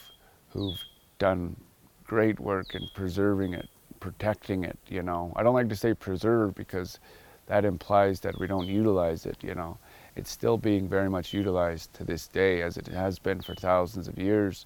who've 0.49 0.83
done 1.17 1.55
great 2.03 2.41
work 2.41 2.75
in 2.75 2.89
preserving 2.93 3.53
it, 3.53 3.69
protecting 4.01 4.65
it. 4.65 4.77
You 4.89 5.01
know, 5.01 5.31
I 5.37 5.43
don't 5.43 5.55
like 5.55 5.69
to 5.69 5.77
say 5.77 5.93
preserve 5.93 6.55
because 6.55 6.99
that 7.45 7.63
implies 7.63 8.19
that 8.19 8.37
we 8.37 8.47
don't 8.47 8.67
utilize 8.67 9.25
it. 9.25 9.37
You 9.41 9.55
know, 9.55 9.77
it's 10.17 10.29
still 10.29 10.57
being 10.57 10.89
very 10.89 11.09
much 11.09 11.33
utilized 11.33 11.93
to 11.93 12.03
this 12.03 12.27
day 12.27 12.63
as 12.63 12.75
it 12.75 12.87
has 12.87 13.17
been 13.17 13.39
for 13.39 13.55
thousands 13.55 14.09
of 14.09 14.19
years. 14.19 14.65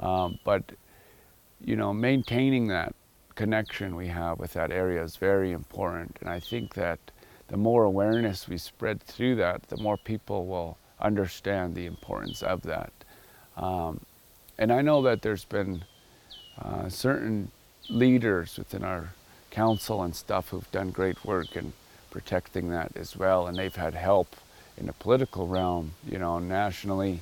Um, 0.00 0.40
but 0.42 0.72
you 1.64 1.76
know, 1.76 1.92
maintaining 1.92 2.68
that 2.68 2.94
connection 3.34 3.96
we 3.96 4.08
have 4.08 4.38
with 4.38 4.52
that 4.54 4.70
area 4.70 5.02
is 5.02 5.16
very 5.16 5.52
important. 5.52 6.16
And 6.20 6.28
I 6.28 6.40
think 6.40 6.74
that 6.74 6.98
the 7.48 7.56
more 7.56 7.84
awareness 7.84 8.48
we 8.48 8.58
spread 8.58 9.00
through 9.02 9.36
that, 9.36 9.62
the 9.68 9.76
more 9.76 9.96
people 9.96 10.46
will 10.46 10.78
understand 11.00 11.74
the 11.74 11.86
importance 11.86 12.42
of 12.42 12.62
that. 12.62 12.92
Um, 13.56 14.00
and 14.58 14.72
I 14.72 14.82
know 14.82 15.02
that 15.02 15.22
there's 15.22 15.44
been 15.44 15.84
uh, 16.60 16.88
certain 16.88 17.50
leaders 17.88 18.56
within 18.58 18.82
our 18.82 19.10
council 19.50 20.02
and 20.02 20.16
stuff 20.16 20.48
who've 20.48 20.70
done 20.72 20.90
great 20.90 21.24
work 21.24 21.56
in 21.56 21.72
protecting 22.10 22.70
that 22.70 22.96
as 22.96 23.16
well, 23.16 23.46
and 23.46 23.58
they've 23.58 23.76
had 23.76 23.94
help 23.94 24.36
in 24.78 24.86
the 24.86 24.92
political 24.94 25.46
realm, 25.46 25.92
you 26.06 26.18
know, 26.18 26.38
nationally 26.38 27.20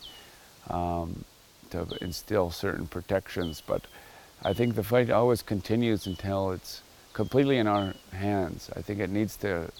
um, 0.70 1.25
to 1.70 1.87
instill 2.01 2.51
certain 2.51 2.87
protections. 2.87 3.62
But 3.64 3.83
I 4.44 4.52
think 4.52 4.74
the 4.74 4.85
fight 4.85 5.09
always 5.11 5.40
continues 5.42 6.07
until 6.07 6.52
it's 6.52 6.83
completely 7.14 7.57
in 7.57 7.66
our 7.66 7.94
hands. 8.12 8.70
I 8.76 8.83
think 8.83 9.00
it 9.00 9.09
needs 9.09 9.37
to 9.38 9.70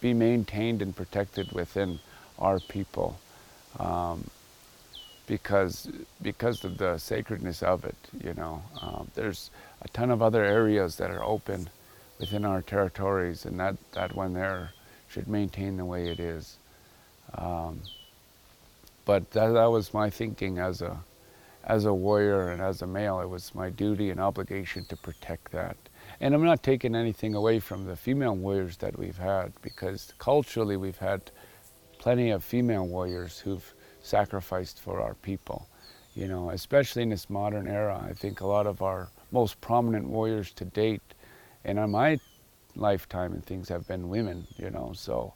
be 0.00 0.14
maintained 0.14 0.80
and 0.80 0.96
protected 0.96 1.52
within 1.52 1.98
our 2.38 2.58
people 2.58 3.18
um, 3.78 4.24
because 5.26 5.88
because 6.22 6.64
of 6.64 6.78
the 6.78 6.96
sacredness 6.98 7.62
of 7.62 7.84
it. 7.84 7.96
You 8.22 8.34
know, 8.34 8.62
um, 8.80 9.10
there's 9.14 9.50
a 9.82 9.88
ton 9.88 10.10
of 10.10 10.22
other 10.22 10.44
areas 10.44 10.96
that 10.96 11.10
are 11.10 11.22
open 11.22 11.68
within 12.18 12.44
our 12.44 12.62
territories, 12.62 13.44
and 13.44 13.60
that 13.60 13.76
that 13.92 14.14
one 14.14 14.32
there 14.32 14.72
should 15.08 15.28
maintain 15.28 15.76
the 15.76 15.84
way 15.84 16.08
it 16.08 16.18
is. 16.18 16.56
Um, 17.34 17.80
but 19.04 19.30
that, 19.32 19.48
that 19.48 19.66
was 19.66 19.92
my 19.92 20.08
thinking 20.08 20.58
as 20.58 20.80
a 20.80 20.98
as 21.66 21.84
a 21.84 21.94
warrior 21.94 22.50
and 22.50 22.60
as 22.60 22.82
a 22.82 22.86
male, 22.86 23.20
it 23.20 23.28
was 23.28 23.54
my 23.54 23.70
duty 23.70 24.10
and 24.10 24.20
obligation 24.20 24.84
to 24.86 24.96
protect 24.96 25.50
that. 25.52 25.76
And 26.20 26.34
I'm 26.34 26.44
not 26.44 26.62
taking 26.62 26.94
anything 26.94 27.34
away 27.34 27.58
from 27.58 27.86
the 27.86 27.96
female 27.96 28.36
warriors 28.36 28.76
that 28.78 28.98
we've 28.98 29.16
had 29.16 29.52
because 29.62 30.12
culturally 30.18 30.76
we've 30.76 30.98
had 30.98 31.30
plenty 31.98 32.30
of 32.30 32.44
female 32.44 32.86
warriors 32.86 33.38
who've 33.38 33.74
sacrificed 34.02 34.80
for 34.80 35.00
our 35.00 35.14
people. 35.14 35.68
You 36.14 36.28
know, 36.28 36.50
especially 36.50 37.02
in 37.02 37.08
this 37.08 37.28
modern 37.28 37.66
era, 37.66 38.00
I 38.08 38.12
think 38.12 38.40
a 38.40 38.46
lot 38.46 38.66
of 38.66 38.82
our 38.82 39.08
most 39.32 39.60
prominent 39.60 40.06
warriors 40.06 40.52
to 40.52 40.64
date, 40.64 41.02
and 41.64 41.78
in 41.78 41.90
my 41.90 42.20
lifetime 42.76 43.32
and 43.32 43.44
things 43.44 43.68
have 43.68 43.88
been 43.88 44.08
women, 44.08 44.46
you 44.56 44.70
know, 44.70 44.92
so 44.94 45.34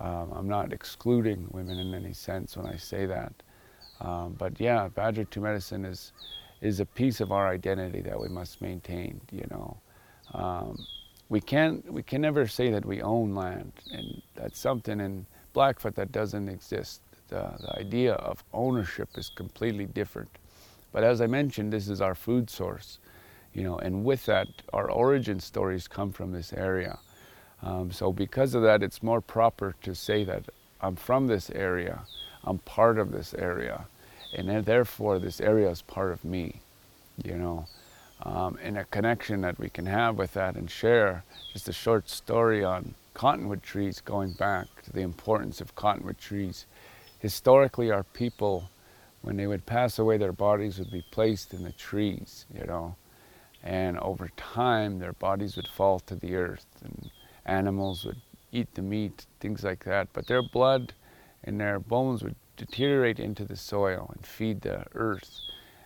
um, 0.00 0.32
I'm 0.32 0.48
not 0.48 0.72
excluding 0.72 1.46
women 1.50 1.78
in 1.78 1.94
any 1.94 2.12
sense 2.12 2.56
when 2.56 2.66
I 2.66 2.76
say 2.76 3.06
that. 3.06 3.32
Um, 4.00 4.34
but 4.38 4.60
yeah, 4.60 4.88
Badger 4.88 5.24
2 5.24 5.40
medicine 5.40 5.84
is, 5.84 6.12
is 6.60 6.80
a 6.80 6.86
piece 6.86 7.20
of 7.20 7.32
our 7.32 7.48
identity 7.48 8.00
that 8.02 8.20
we 8.20 8.28
must 8.28 8.60
maintain, 8.60 9.20
you 9.32 9.46
know. 9.50 9.76
Um, 10.34 10.78
we, 11.28 11.40
can't, 11.40 11.90
we 11.92 12.02
can 12.02 12.20
never 12.20 12.46
say 12.46 12.70
that 12.70 12.84
we 12.84 13.02
own 13.02 13.34
land, 13.34 13.72
and 13.92 14.22
that's 14.34 14.58
something 14.58 15.00
in 15.00 15.26
Blackfoot 15.52 15.94
that 15.96 16.12
doesn't 16.12 16.48
exist. 16.48 17.00
The, 17.28 17.52
the 17.58 17.78
idea 17.78 18.14
of 18.14 18.44
ownership 18.52 19.08
is 19.16 19.30
completely 19.30 19.86
different. 19.86 20.30
But 20.92 21.02
as 21.04 21.20
I 21.20 21.26
mentioned, 21.26 21.72
this 21.72 21.88
is 21.88 22.00
our 22.00 22.14
food 22.14 22.48
source, 22.50 22.98
you 23.52 23.62
know, 23.62 23.78
and 23.78 24.04
with 24.04 24.26
that, 24.26 24.48
our 24.72 24.90
origin 24.90 25.40
stories 25.40 25.88
come 25.88 26.12
from 26.12 26.32
this 26.32 26.52
area. 26.52 26.98
Um, 27.62 27.90
so 27.90 28.12
because 28.12 28.54
of 28.54 28.62
that, 28.62 28.82
it's 28.82 29.02
more 29.02 29.20
proper 29.20 29.74
to 29.82 29.94
say 29.94 30.24
that 30.24 30.44
I'm 30.80 30.94
from 30.96 31.26
this 31.26 31.50
area 31.50 32.02
I'm 32.46 32.58
part 32.58 32.98
of 32.98 33.12
this 33.12 33.34
area. 33.34 33.86
And 34.34 34.64
therefore, 34.64 35.18
this 35.18 35.40
area 35.40 35.70
is 35.70 35.82
part 35.82 36.12
of 36.12 36.24
me, 36.24 36.60
you 37.22 37.36
know. 37.36 37.66
Um, 38.22 38.58
and 38.62 38.78
a 38.78 38.84
connection 38.84 39.42
that 39.42 39.58
we 39.58 39.68
can 39.68 39.86
have 39.86 40.16
with 40.16 40.32
that 40.34 40.56
and 40.56 40.70
share 40.70 41.22
just 41.52 41.68
a 41.68 41.72
short 41.72 42.08
story 42.08 42.64
on 42.64 42.94
cottonwood 43.12 43.62
trees 43.62 44.00
going 44.00 44.32
back 44.32 44.66
to 44.84 44.92
the 44.92 45.02
importance 45.02 45.60
of 45.60 45.74
cottonwood 45.74 46.18
trees. 46.18 46.66
Historically, 47.18 47.90
our 47.90 48.04
people, 48.04 48.70
when 49.22 49.36
they 49.36 49.46
would 49.46 49.66
pass 49.66 49.98
away, 49.98 50.16
their 50.16 50.32
bodies 50.32 50.78
would 50.78 50.90
be 50.90 51.04
placed 51.10 51.52
in 51.52 51.62
the 51.62 51.72
trees, 51.72 52.46
you 52.54 52.64
know. 52.64 52.94
And 53.62 53.98
over 53.98 54.30
time, 54.36 54.98
their 54.98 55.14
bodies 55.14 55.56
would 55.56 55.68
fall 55.68 55.98
to 56.00 56.14
the 56.14 56.36
earth 56.36 56.66
and 56.84 57.10
animals 57.44 58.04
would 58.04 58.20
eat 58.52 58.74
the 58.74 58.82
meat, 58.82 59.26
things 59.40 59.64
like 59.64 59.84
that. 59.84 60.08
But 60.12 60.26
their 60.26 60.42
blood 60.42 60.92
and 61.44 61.60
their 61.60 61.78
bones 61.78 62.22
would 62.22 62.36
deteriorate 62.56 63.20
into 63.20 63.44
the 63.44 63.56
soil 63.56 64.10
and 64.14 64.26
feed 64.26 64.60
the 64.62 64.84
earth 64.94 65.40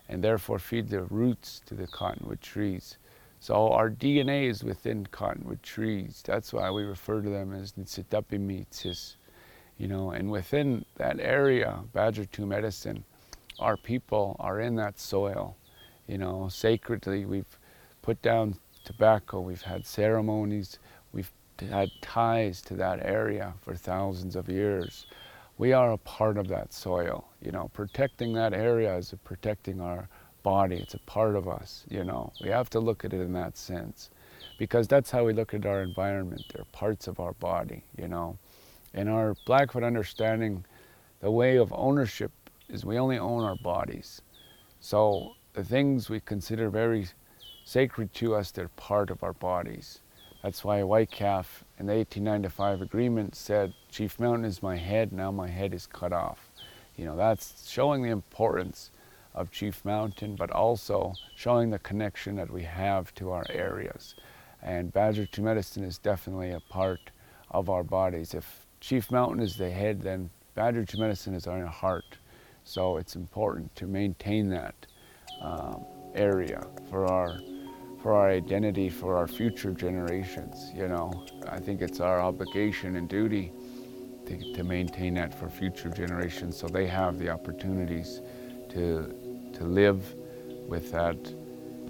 and 0.08 0.24
therefore 0.24 0.58
feed 0.58 0.88
the 0.88 1.02
roots 1.02 1.60
to 1.66 1.74
the 1.74 1.86
cottonwood 1.86 2.40
trees. 2.40 2.98
So 3.38 3.72
our 3.72 3.88
DNA 3.88 4.48
is 4.48 4.62
within 4.62 5.06
cottonwood 5.06 5.62
trees. 5.62 6.22
That's 6.26 6.52
why 6.52 6.70
we 6.70 6.82
refer 6.82 7.22
to 7.22 7.30
them 7.30 7.54
as 7.54 7.72
Nitsitapimitsis, 7.72 9.16
you 9.78 9.88
know, 9.88 10.10
and 10.10 10.30
within 10.30 10.84
that 10.96 11.18
area, 11.20 11.80
Badger 11.92 12.26
2 12.26 12.44
medicine, 12.44 13.04
our 13.58 13.76
people 13.76 14.36
are 14.38 14.60
in 14.60 14.74
that 14.76 14.98
soil, 14.98 15.56
you 16.06 16.18
know, 16.18 16.48
sacredly. 16.50 17.24
We've 17.24 17.58
put 18.02 18.20
down 18.20 18.56
tobacco, 18.84 19.40
we've 19.40 19.62
had 19.62 19.86
ceremonies, 19.86 20.78
we've 21.12 21.32
had 21.70 21.90
ties 22.02 22.60
to 22.62 22.74
that 22.74 23.00
area 23.04 23.54
for 23.60 23.74
thousands 23.74 24.36
of 24.36 24.48
years. 24.48 25.06
We 25.60 25.74
are 25.74 25.92
a 25.92 25.98
part 25.98 26.38
of 26.38 26.48
that 26.48 26.72
soil, 26.72 27.28
you 27.42 27.52
know, 27.52 27.68
protecting 27.74 28.32
that 28.32 28.54
area 28.54 28.96
is 28.96 29.12
protecting 29.24 29.78
our 29.78 30.08
body, 30.42 30.76
it's 30.76 30.94
a 30.94 31.00
part 31.00 31.36
of 31.36 31.48
us, 31.48 31.84
you 31.90 32.02
know. 32.02 32.32
We 32.42 32.48
have 32.48 32.70
to 32.70 32.80
look 32.80 33.04
at 33.04 33.12
it 33.12 33.20
in 33.20 33.34
that 33.34 33.58
sense 33.58 34.08
because 34.56 34.88
that's 34.88 35.10
how 35.10 35.26
we 35.26 35.34
look 35.34 35.52
at 35.52 35.66
our 35.66 35.82
environment. 35.82 36.44
They're 36.50 36.64
parts 36.72 37.08
of 37.08 37.20
our 37.20 37.34
body, 37.34 37.84
you 37.98 38.08
know. 38.08 38.38
In 38.94 39.06
our 39.06 39.34
Blackfoot 39.44 39.84
understanding, 39.84 40.64
the 41.20 41.30
way 41.30 41.58
of 41.58 41.74
ownership 41.76 42.32
is 42.70 42.86
we 42.86 42.98
only 42.98 43.18
own 43.18 43.44
our 43.44 43.56
bodies. 43.56 44.22
So 44.80 45.34
the 45.52 45.62
things 45.62 46.08
we 46.08 46.20
consider 46.20 46.70
very 46.70 47.06
sacred 47.66 48.14
to 48.14 48.34
us, 48.34 48.50
they're 48.50 48.68
part 48.76 49.10
of 49.10 49.22
our 49.22 49.34
bodies. 49.34 50.00
That's 50.42 50.64
why 50.64 50.80
Whitecalf 50.80 51.64
in 51.78 51.86
the 51.86 51.94
1895 51.94 52.80
agreement 52.80 53.34
said, 53.34 53.74
Chief 53.90 54.18
Mountain 54.18 54.46
is 54.46 54.62
my 54.62 54.76
head, 54.76 55.12
now 55.12 55.30
my 55.30 55.48
head 55.48 55.74
is 55.74 55.86
cut 55.86 56.12
off. 56.12 56.50
You 56.96 57.04
know, 57.04 57.16
that's 57.16 57.68
showing 57.68 58.02
the 58.02 58.10
importance 58.10 58.90
of 59.34 59.50
Chief 59.50 59.84
Mountain, 59.84 60.36
but 60.36 60.50
also 60.50 61.14
showing 61.36 61.70
the 61.70 61.78
connection 61.78 62.36
that 62.36 62.50
we 62.50 62.62
have 62.62 63.14
to 63.16 63.30
our 63.30 63.44
areas. 63.50 64.14
And 64.62 64.92
Badger 64.92 65.26
2 65.26 65.42
Medicine 65.42 65.84
is 65.84 65.98
definitely 65.98 66.50
a 66.50 66.60
part 66.60 67.10
of 67.50 67.68
our 67.68 67.82
bodies. 67.82 68.34
If 68.34 68.66
Chief 68.80 69.10
Mountain 69.10 69.40
is 69.40 69.56
the 69.56 69.70
head, 69.70 70.00
then 70.00 70.30
Badger 70.54 70.84
2 70.84 70.98
Medicine 70.98 71.34
is 71.34 71.46
our 71.46 71.64
heart. 71.66 72.18
So 72.64 72.96
it's 72.96 73.16
important 73.16 73.74
to 73.76 73.86
maintain 73.86 74.48
that 74.50 74.74
um, 75.40 75.84
area 76.14 76.66
for 76.90 77.06
our 77.06 77.40
for 78.02 78.12
our 78.14 78.30
identity, 78.30 78.88
for 78.88 79.16
our 79.16 79.26
future 79.26 79.72
generations. 79.72 80.70
You 80.74 80.88
know, 80.88 81.26
I 81.48 81.58
think 81.58 81.82
it's 81.82 82.00
our 82.00 82.20
obligation 82.20 82.96
and 82.96 83.08
duty 83.08 83.52
to, 84.26 84.54
to 84.54 84.64
maintain 84.64 85.14
that 85.14 85.38
for 85.38 85.48
future 85.48 85.90
generations, 85.90 86.56
so 86.56 86.66
they 86.66 86.86
have 86.86 87.18
the 87.18 87.30
opportunities 87.30 88.20
to 88.70 89.14
to 89.54 89.64
live 89.64 90.14
with 90.68 90.90
that 90.92 91.16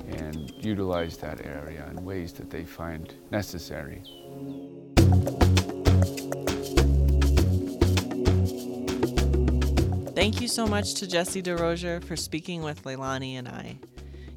and 0.08 0.52
utilize 0.58 1.16
that 1.18 1.44
area 1.44 1.86
in 1.90 2.04
ways 2.04 2.32
that 2.32 2.50
they 2.50 2.64
find 2.64 3.14
necessary. 3.30 4.02
Thank 10.14 10.40
you 10.40 10.48
so 10.48 10.66
much 10.66 10.94
to 10.94 11.06
Jesse 11.06 11.42
DesRosier 11.42 12.02
for 12.02 12.16
speaking 12.16 12.62
with 12.62 12.82
Leilani 12.82 13.34
and 13.34 13.48
I. 13.48 13.78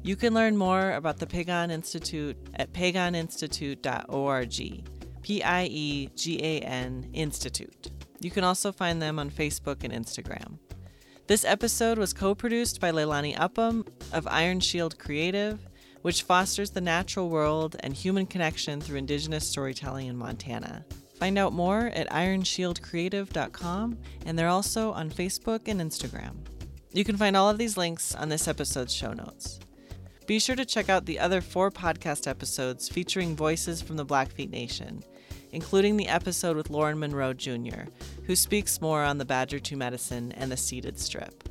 You 0.04 0.14
can 0.16 0.34
learn 0.34 0.58
more 0.58 0.92
about 0.92 1.18
the 1.18 1.26
Piegan 1.26 1.70
Institute 1.70 2.36
at 2.56 2.74
pieganinstitute.org. 2.74 4.84
P 5.22 5.42
I 5.42 5.64
E 5.64 6.10
G 6.14 6.38
A 6.42 6.60
N 6.60 7.08
Institute. 7.14 7.90
You 8.20 8.30
can 8.30 8.44
also 8.44 8.70
find 8.70 9.00
them 9.00 9.18
on 9.18 9.30
Facebook 9.30 9.82
and 9.82 9.94
Instagram. 9.94 10.58
This 11.26 11.46
episode 11.46 11.96
was 11.96 12.12
co 12.12 12.34
produced 12.34 12.82
by 12.82 12.90
Leilani 12.90 13.34
Upham 13.40 13.86
of 14.12 14.26
Iron 14.26 14.60
Shield 14.60 14.98
Creative, 14.98 15.58
which 16.02 16.24
fosters 16.24 16.70
the 16.70 16.82
natural 16.82 17.30
world 17.30 17.76
and 17.80 17.94
human 17.94 18.26
connection 18.26 18.82
through 18.82 18.98
Indigenous 18.98 19.48
storytelling 19.48 20.08
in 20.08 20.18
Montana. 20.18 20.84
Find 21.18 21.38
out 21.38 21.54
more 21.54 21.86
at 21.94 22.10
ironshieldcreative.com, 22.10 23.98
and 24.26 24.38
they're 24.38 24.48
also 24.48 24.92
on 24.92 25.10
Facebook 25.10 25.66
and 25.66 25.80
Instagram. 25.80 26.34
You 26.92 27.04
can 27.04 27.16
find 27.16 27.34
all 27.34 27.48
of 27.48 27.56
these 27.56 27.78
links 27.78 28.14
on 28.14 28.28
this 28.28 28.46
episode's 28.46 28.94
show 28.94 29.14
notes. 29.14 29.60
Be 30.26 30.38
sure 30.38 30.56
to 30.56 30.64
check 30.64 30.88
out 30.88 31.04
the 31.04 31.18
other 31.18 31.42
four 31.42 31.70
podcast 31.70 32.26
episodes 32.26 32.88
featuring 32.88 33.36
voices 33.36 33.82
from 33.82 33.96
the 33.96 34.06
Blackfeet 34.06 34.50
Nation, 34.50 35.04
including 35.52 35.96
the 35.98 36.08
episode 36.08 36.56
with 36.56 36.70
Lauren 36.70 36.98
Monroe 36.98 37.34
Jr., 37.34 37.90
who 38.26 38.34
speaks 38.34 38.80
more 38.80 39.02
on 39.02 39.18
the 39.18 39.26
Badger 39.26 39.58
2 39.58 39.76
medicine 39.76 40.32
and 40.32 40.50
the 40.50 40.56
Ceded 40.56 40.98
Strip. 40.98 41.48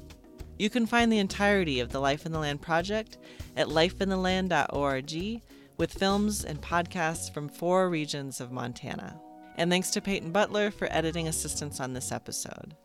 You 0.58 0.72
can 0.72 0.88
find 0.88 1.12
the 1.12 1.20
entirety 1.20 1.82
of 1.82 1.90
the 1.90 2.00
Life 2.00 2.26
in 2.26 2.32
the 2.32 2.40
Land 2.40 2.62
project 2.62 3.18
at 3.56 3.68
lifeintheland.org 3.68 5.42
with 5.78 5.94
films 5.94 6.44
and 6.44 6.62
podcasts 6.62 7.32
from 7.32 7.50
four 7.50 7.90
regions 7.90 8.42
of 8.42 8.52
Montana. 8.52 9.20
And 9.56 9.70
thanks 9.70 9.92
to 9.92 10.02
Peyton 10.02 10.32
Butler 10.32 10.72
for 10.72 10.88
editing 10.92 11.28
assistance 11.28 11.80
on 11.80 11.94
this 11.94 12.12
episode. 12.12 12.76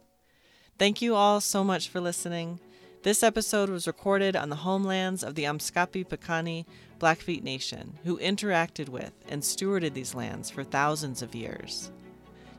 Thank 0.79 1.01
you 1.01 1.14
all 1.14 1.40
so 1.40 1.64
much 1.64 1.88
for 1.88 2.01
listening. 2.01 2.61
This 3.05 3.23
episode 3.23 3.71
was 3.71 3.87
recorded 3.87 4.35
on 4.35 4.49
the 4.49 4.57
homelands 4.57 5.23
of 5.23 5.37
the 5.37 5.45
Amskapi 5.45 6.05
Piikani 6.05 6.65
Blackfeet 6.99 7.45
Nation, 7.45 7.97
who 8.03 8.19
interacted 8.19 8.89
with 8.89 9.13
and 9.29 9.41
stewarded 9.41 9.95
these 9.95 10.17
lands 10.17 10.51
for 10.51 10.65
thousands 10.65 11.23
of 11.23 11.33
years. 11.33 11.93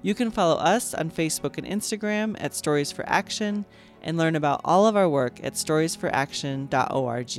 You 0.02 0.16
can 0.16 0.32
follow 0.32 0.56
us 0.56 0.94
on 0.94 1.12
Facebook 1.12 1.58
and 1.58 1.68
Instagram 1.68 2.38
at 2.40 2.56
Stories 2.56 2.90
for 2.90 3.08
Action 3.08 3.66
and 4.02 4.18
learn 4.18 4.38
about 4.38 4.62
all 4.64 4.88
of 4.88 4.96
our 4.96 5.10
work 5.10 5.44
at 5.44 5.56
storiesforaction.org. 5.56 7.38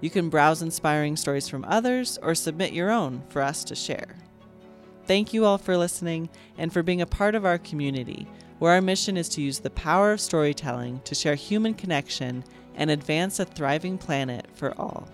You 0.00 0.10
can 0.10 0.28
browse 0.28 0.60
inspiring 0.60 1.16
stories 1.16 1.48
from 1.48 1.64
others 1.64 2.18
or 2.20 2.34
submit 2.34 2.74
your 2.74 2.90
own 2.90 3.22
for 3.30 3.40
us 3.40 3.64
to 3.64 3.74
share. 3.74 4.16
Thank 5.06 5.32
you 5.32 5.46
all 5.46 5.56
for 5.56 5.78
listening 5.78 6.28
and 6.58 6.70
for 6.70 6.82
being 6.82 7.00
a 7.00 7.06
part 7.06 7.34
of 7.34 7.46
our 7.46 7.56
community, 7.56 8.28
where 8.58 8.72
our 8.72 8.80
mission 8.80 9.16
is 9.16 9.28
to 9.30 9.42
use 9.42 9.58
the 9.58 9.70
power 9.70 10.12
of 10.12 10.20
storytelling 10.20 11.00
to 11.04 11.14
share 11.14 11.34
human 11.34 11.74
connection 11.74 12.44
and 12.74 12.90
advance 12.90 13.38
a 13.38 13.44
thriving 13.44 13.98
planet 13.98 14.46
for 14.54 14.72
all. 14.78 15.08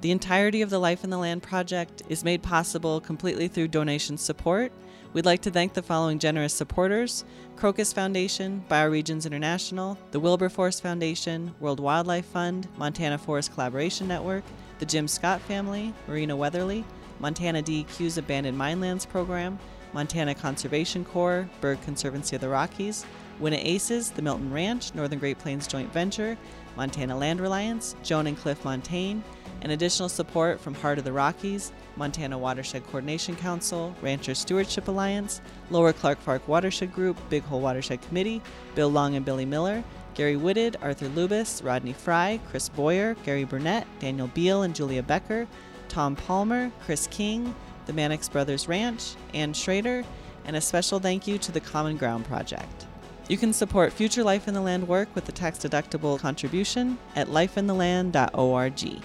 The 0.00 0.10
entirety 0.10 0.62
of 0.62 0.70
the 0.70 0.80
Life 0.80 1.04
in 1.04 1.10
the 1.10 1.18
Land 1.18 1.42
project 1.42 2.02
is 2.08 2.24
made 2.24 2.42
possible 2.42 3.00
completely 3.00 3.46
through 3.46 3.68
donation 3.68 4.18
support. 4.18 4.72
We'd 5.12 5.26
like 5.26 5.42
to 5.42 5.50
thank 5.50 5.74
the 5.74 5.82
following 5.82 6.18
generous 6.18 6.52
supporters 6.52 7.24
Crocus 7.54 7.92
Foundation, 7.92 8.64
Bioregions 8.68 9.26
International, 9.26 9.96
the 10.10 10.18
Wilberforce 10.18 10.80
Foundation, 10.80 11.54
World 11.60 11.78
Wildlife 11.78 12.26
Fund, 12.26 12.66
Montana 12.76 13.16
Forest 13.16 13.52
Collaboration 13.52 14.08
Network, 14.08 14.42
the 14.80 14.86
Jim 14.86 15.06
Scott 15.06 15.40
family, 15.42 15.94
Marina 16.08 16.34
Weatherly, 16.34 16.84
Montana 17.20 17.62
DEQ's 17.62 18.18
Abandoned 18.18 18.58
Mine 18.58 18.80
Lands 18.80 19.06
Program, 19.06 19.58
Montana 19.92 20.34
Conservation 20.34 21.04
Corps, 21.04 21.48
Bird 21.60 21.80
Conservancy 21.82 22.36
of 22.36 22.40
the 22.42 22.48
Rockies, 22.48 23.04
Winna 23.40 23.58
Aces, 23.60 24.10
the 24.10 24.22
Milton 24.22 24.52
Ranch, 24.52 24.94
Northern 24.94 25.18
Great 25.18 25.38
Plains 25.38 25.66
Joint 25.66 25.92
Venture, 25.92 26.36
Montana 26.76 27.16
Land 27.16 27.40
Reliance, 27.40 27.94
Joan 28.02 28.26
and 28.26 28.36
Cliff 28.38 28.64
Montaigne, 28.64 29.20
and 29.62 29.72
additional 29.72 30.08
support 30.08 30.60
from 30.60 30.74
Heart 30.74 30.98
of 30.98 31.04
the 31.04 31.12
Rockies, 31.12 31.72
Montana 31.96 32.36
Watershed 32.36 32.84
Coordination 32.86 33.36
Council, 33.36 33.94
Rancher 34.02 34.34
Stewardship 34.34 34.88
Alliance, 34.88 35.40
Lower 35.70 35.92
Clark 35.92 36.20
Fork 36.20 36.46
Watershed 36.48 36.92
Group, 36.92 37.18
Big 37.30 37.42
Hole 37.44 37.60
Watershed 37.60 38.02
Committee, 38.02 38.42
Bill 38.74 38.88
Long 38.88 39.14
and 39.14 39.24
Billy 39.24 39.44
Miller, 39.46 39.84
Gary 40.14 40.36
Wooded, 40.36 40.76
Arthur 40.82 41.08
Lubis, 41.10 41.64
Rodney 41.64 41.92
Fry, 41.92 42.40
Chris 42.50 42.68
Boyer, 42.68 43.14
Gary 43.24 43.44
Burnett, 43.44 43.86
Daniel 43.98 44.26
Beal 44.28 44.62
and 44.62 44.74
Julia 44.74 45.02
Becker, 45.02 45.46
Tom 45.88 46.16
Palmer, 46.16 46.70
Chris 46.84 47.06
King, 47.08 47.54
the 47.86 47.92
Mannix 47.92 48.28
Brothers 48.28 48.68
Ranch, 48.68 49.14
Ann 49.34 49.52
Schrader, 49.52 50.04
and 50.44 50.56
a 50.56 50.60
special 50.60 50.98
thank 50.98 51.26
you 51.26 51.38
to 51.38 51.52
the 51.52 51.60
Common 51.60 51.96
Ground 51.96 52.24
Project. 52.24 52.86
You 53.28 53.38
can 53.38 53.52
support 53.52 53.92
future 53.92 54.24
Life 54.24 54.48
in 54.48 54.54
the 54.54 54.60
Land 54.60 54.88
work 54.88 55.08
with 55.14 55.28
a 55.28 55.32
tax 55.32 55.58
deductible 55.58 56.18
contribution 56.18 56.98
at 57.14 57.28
lifeintheland.org. 57.28 59.02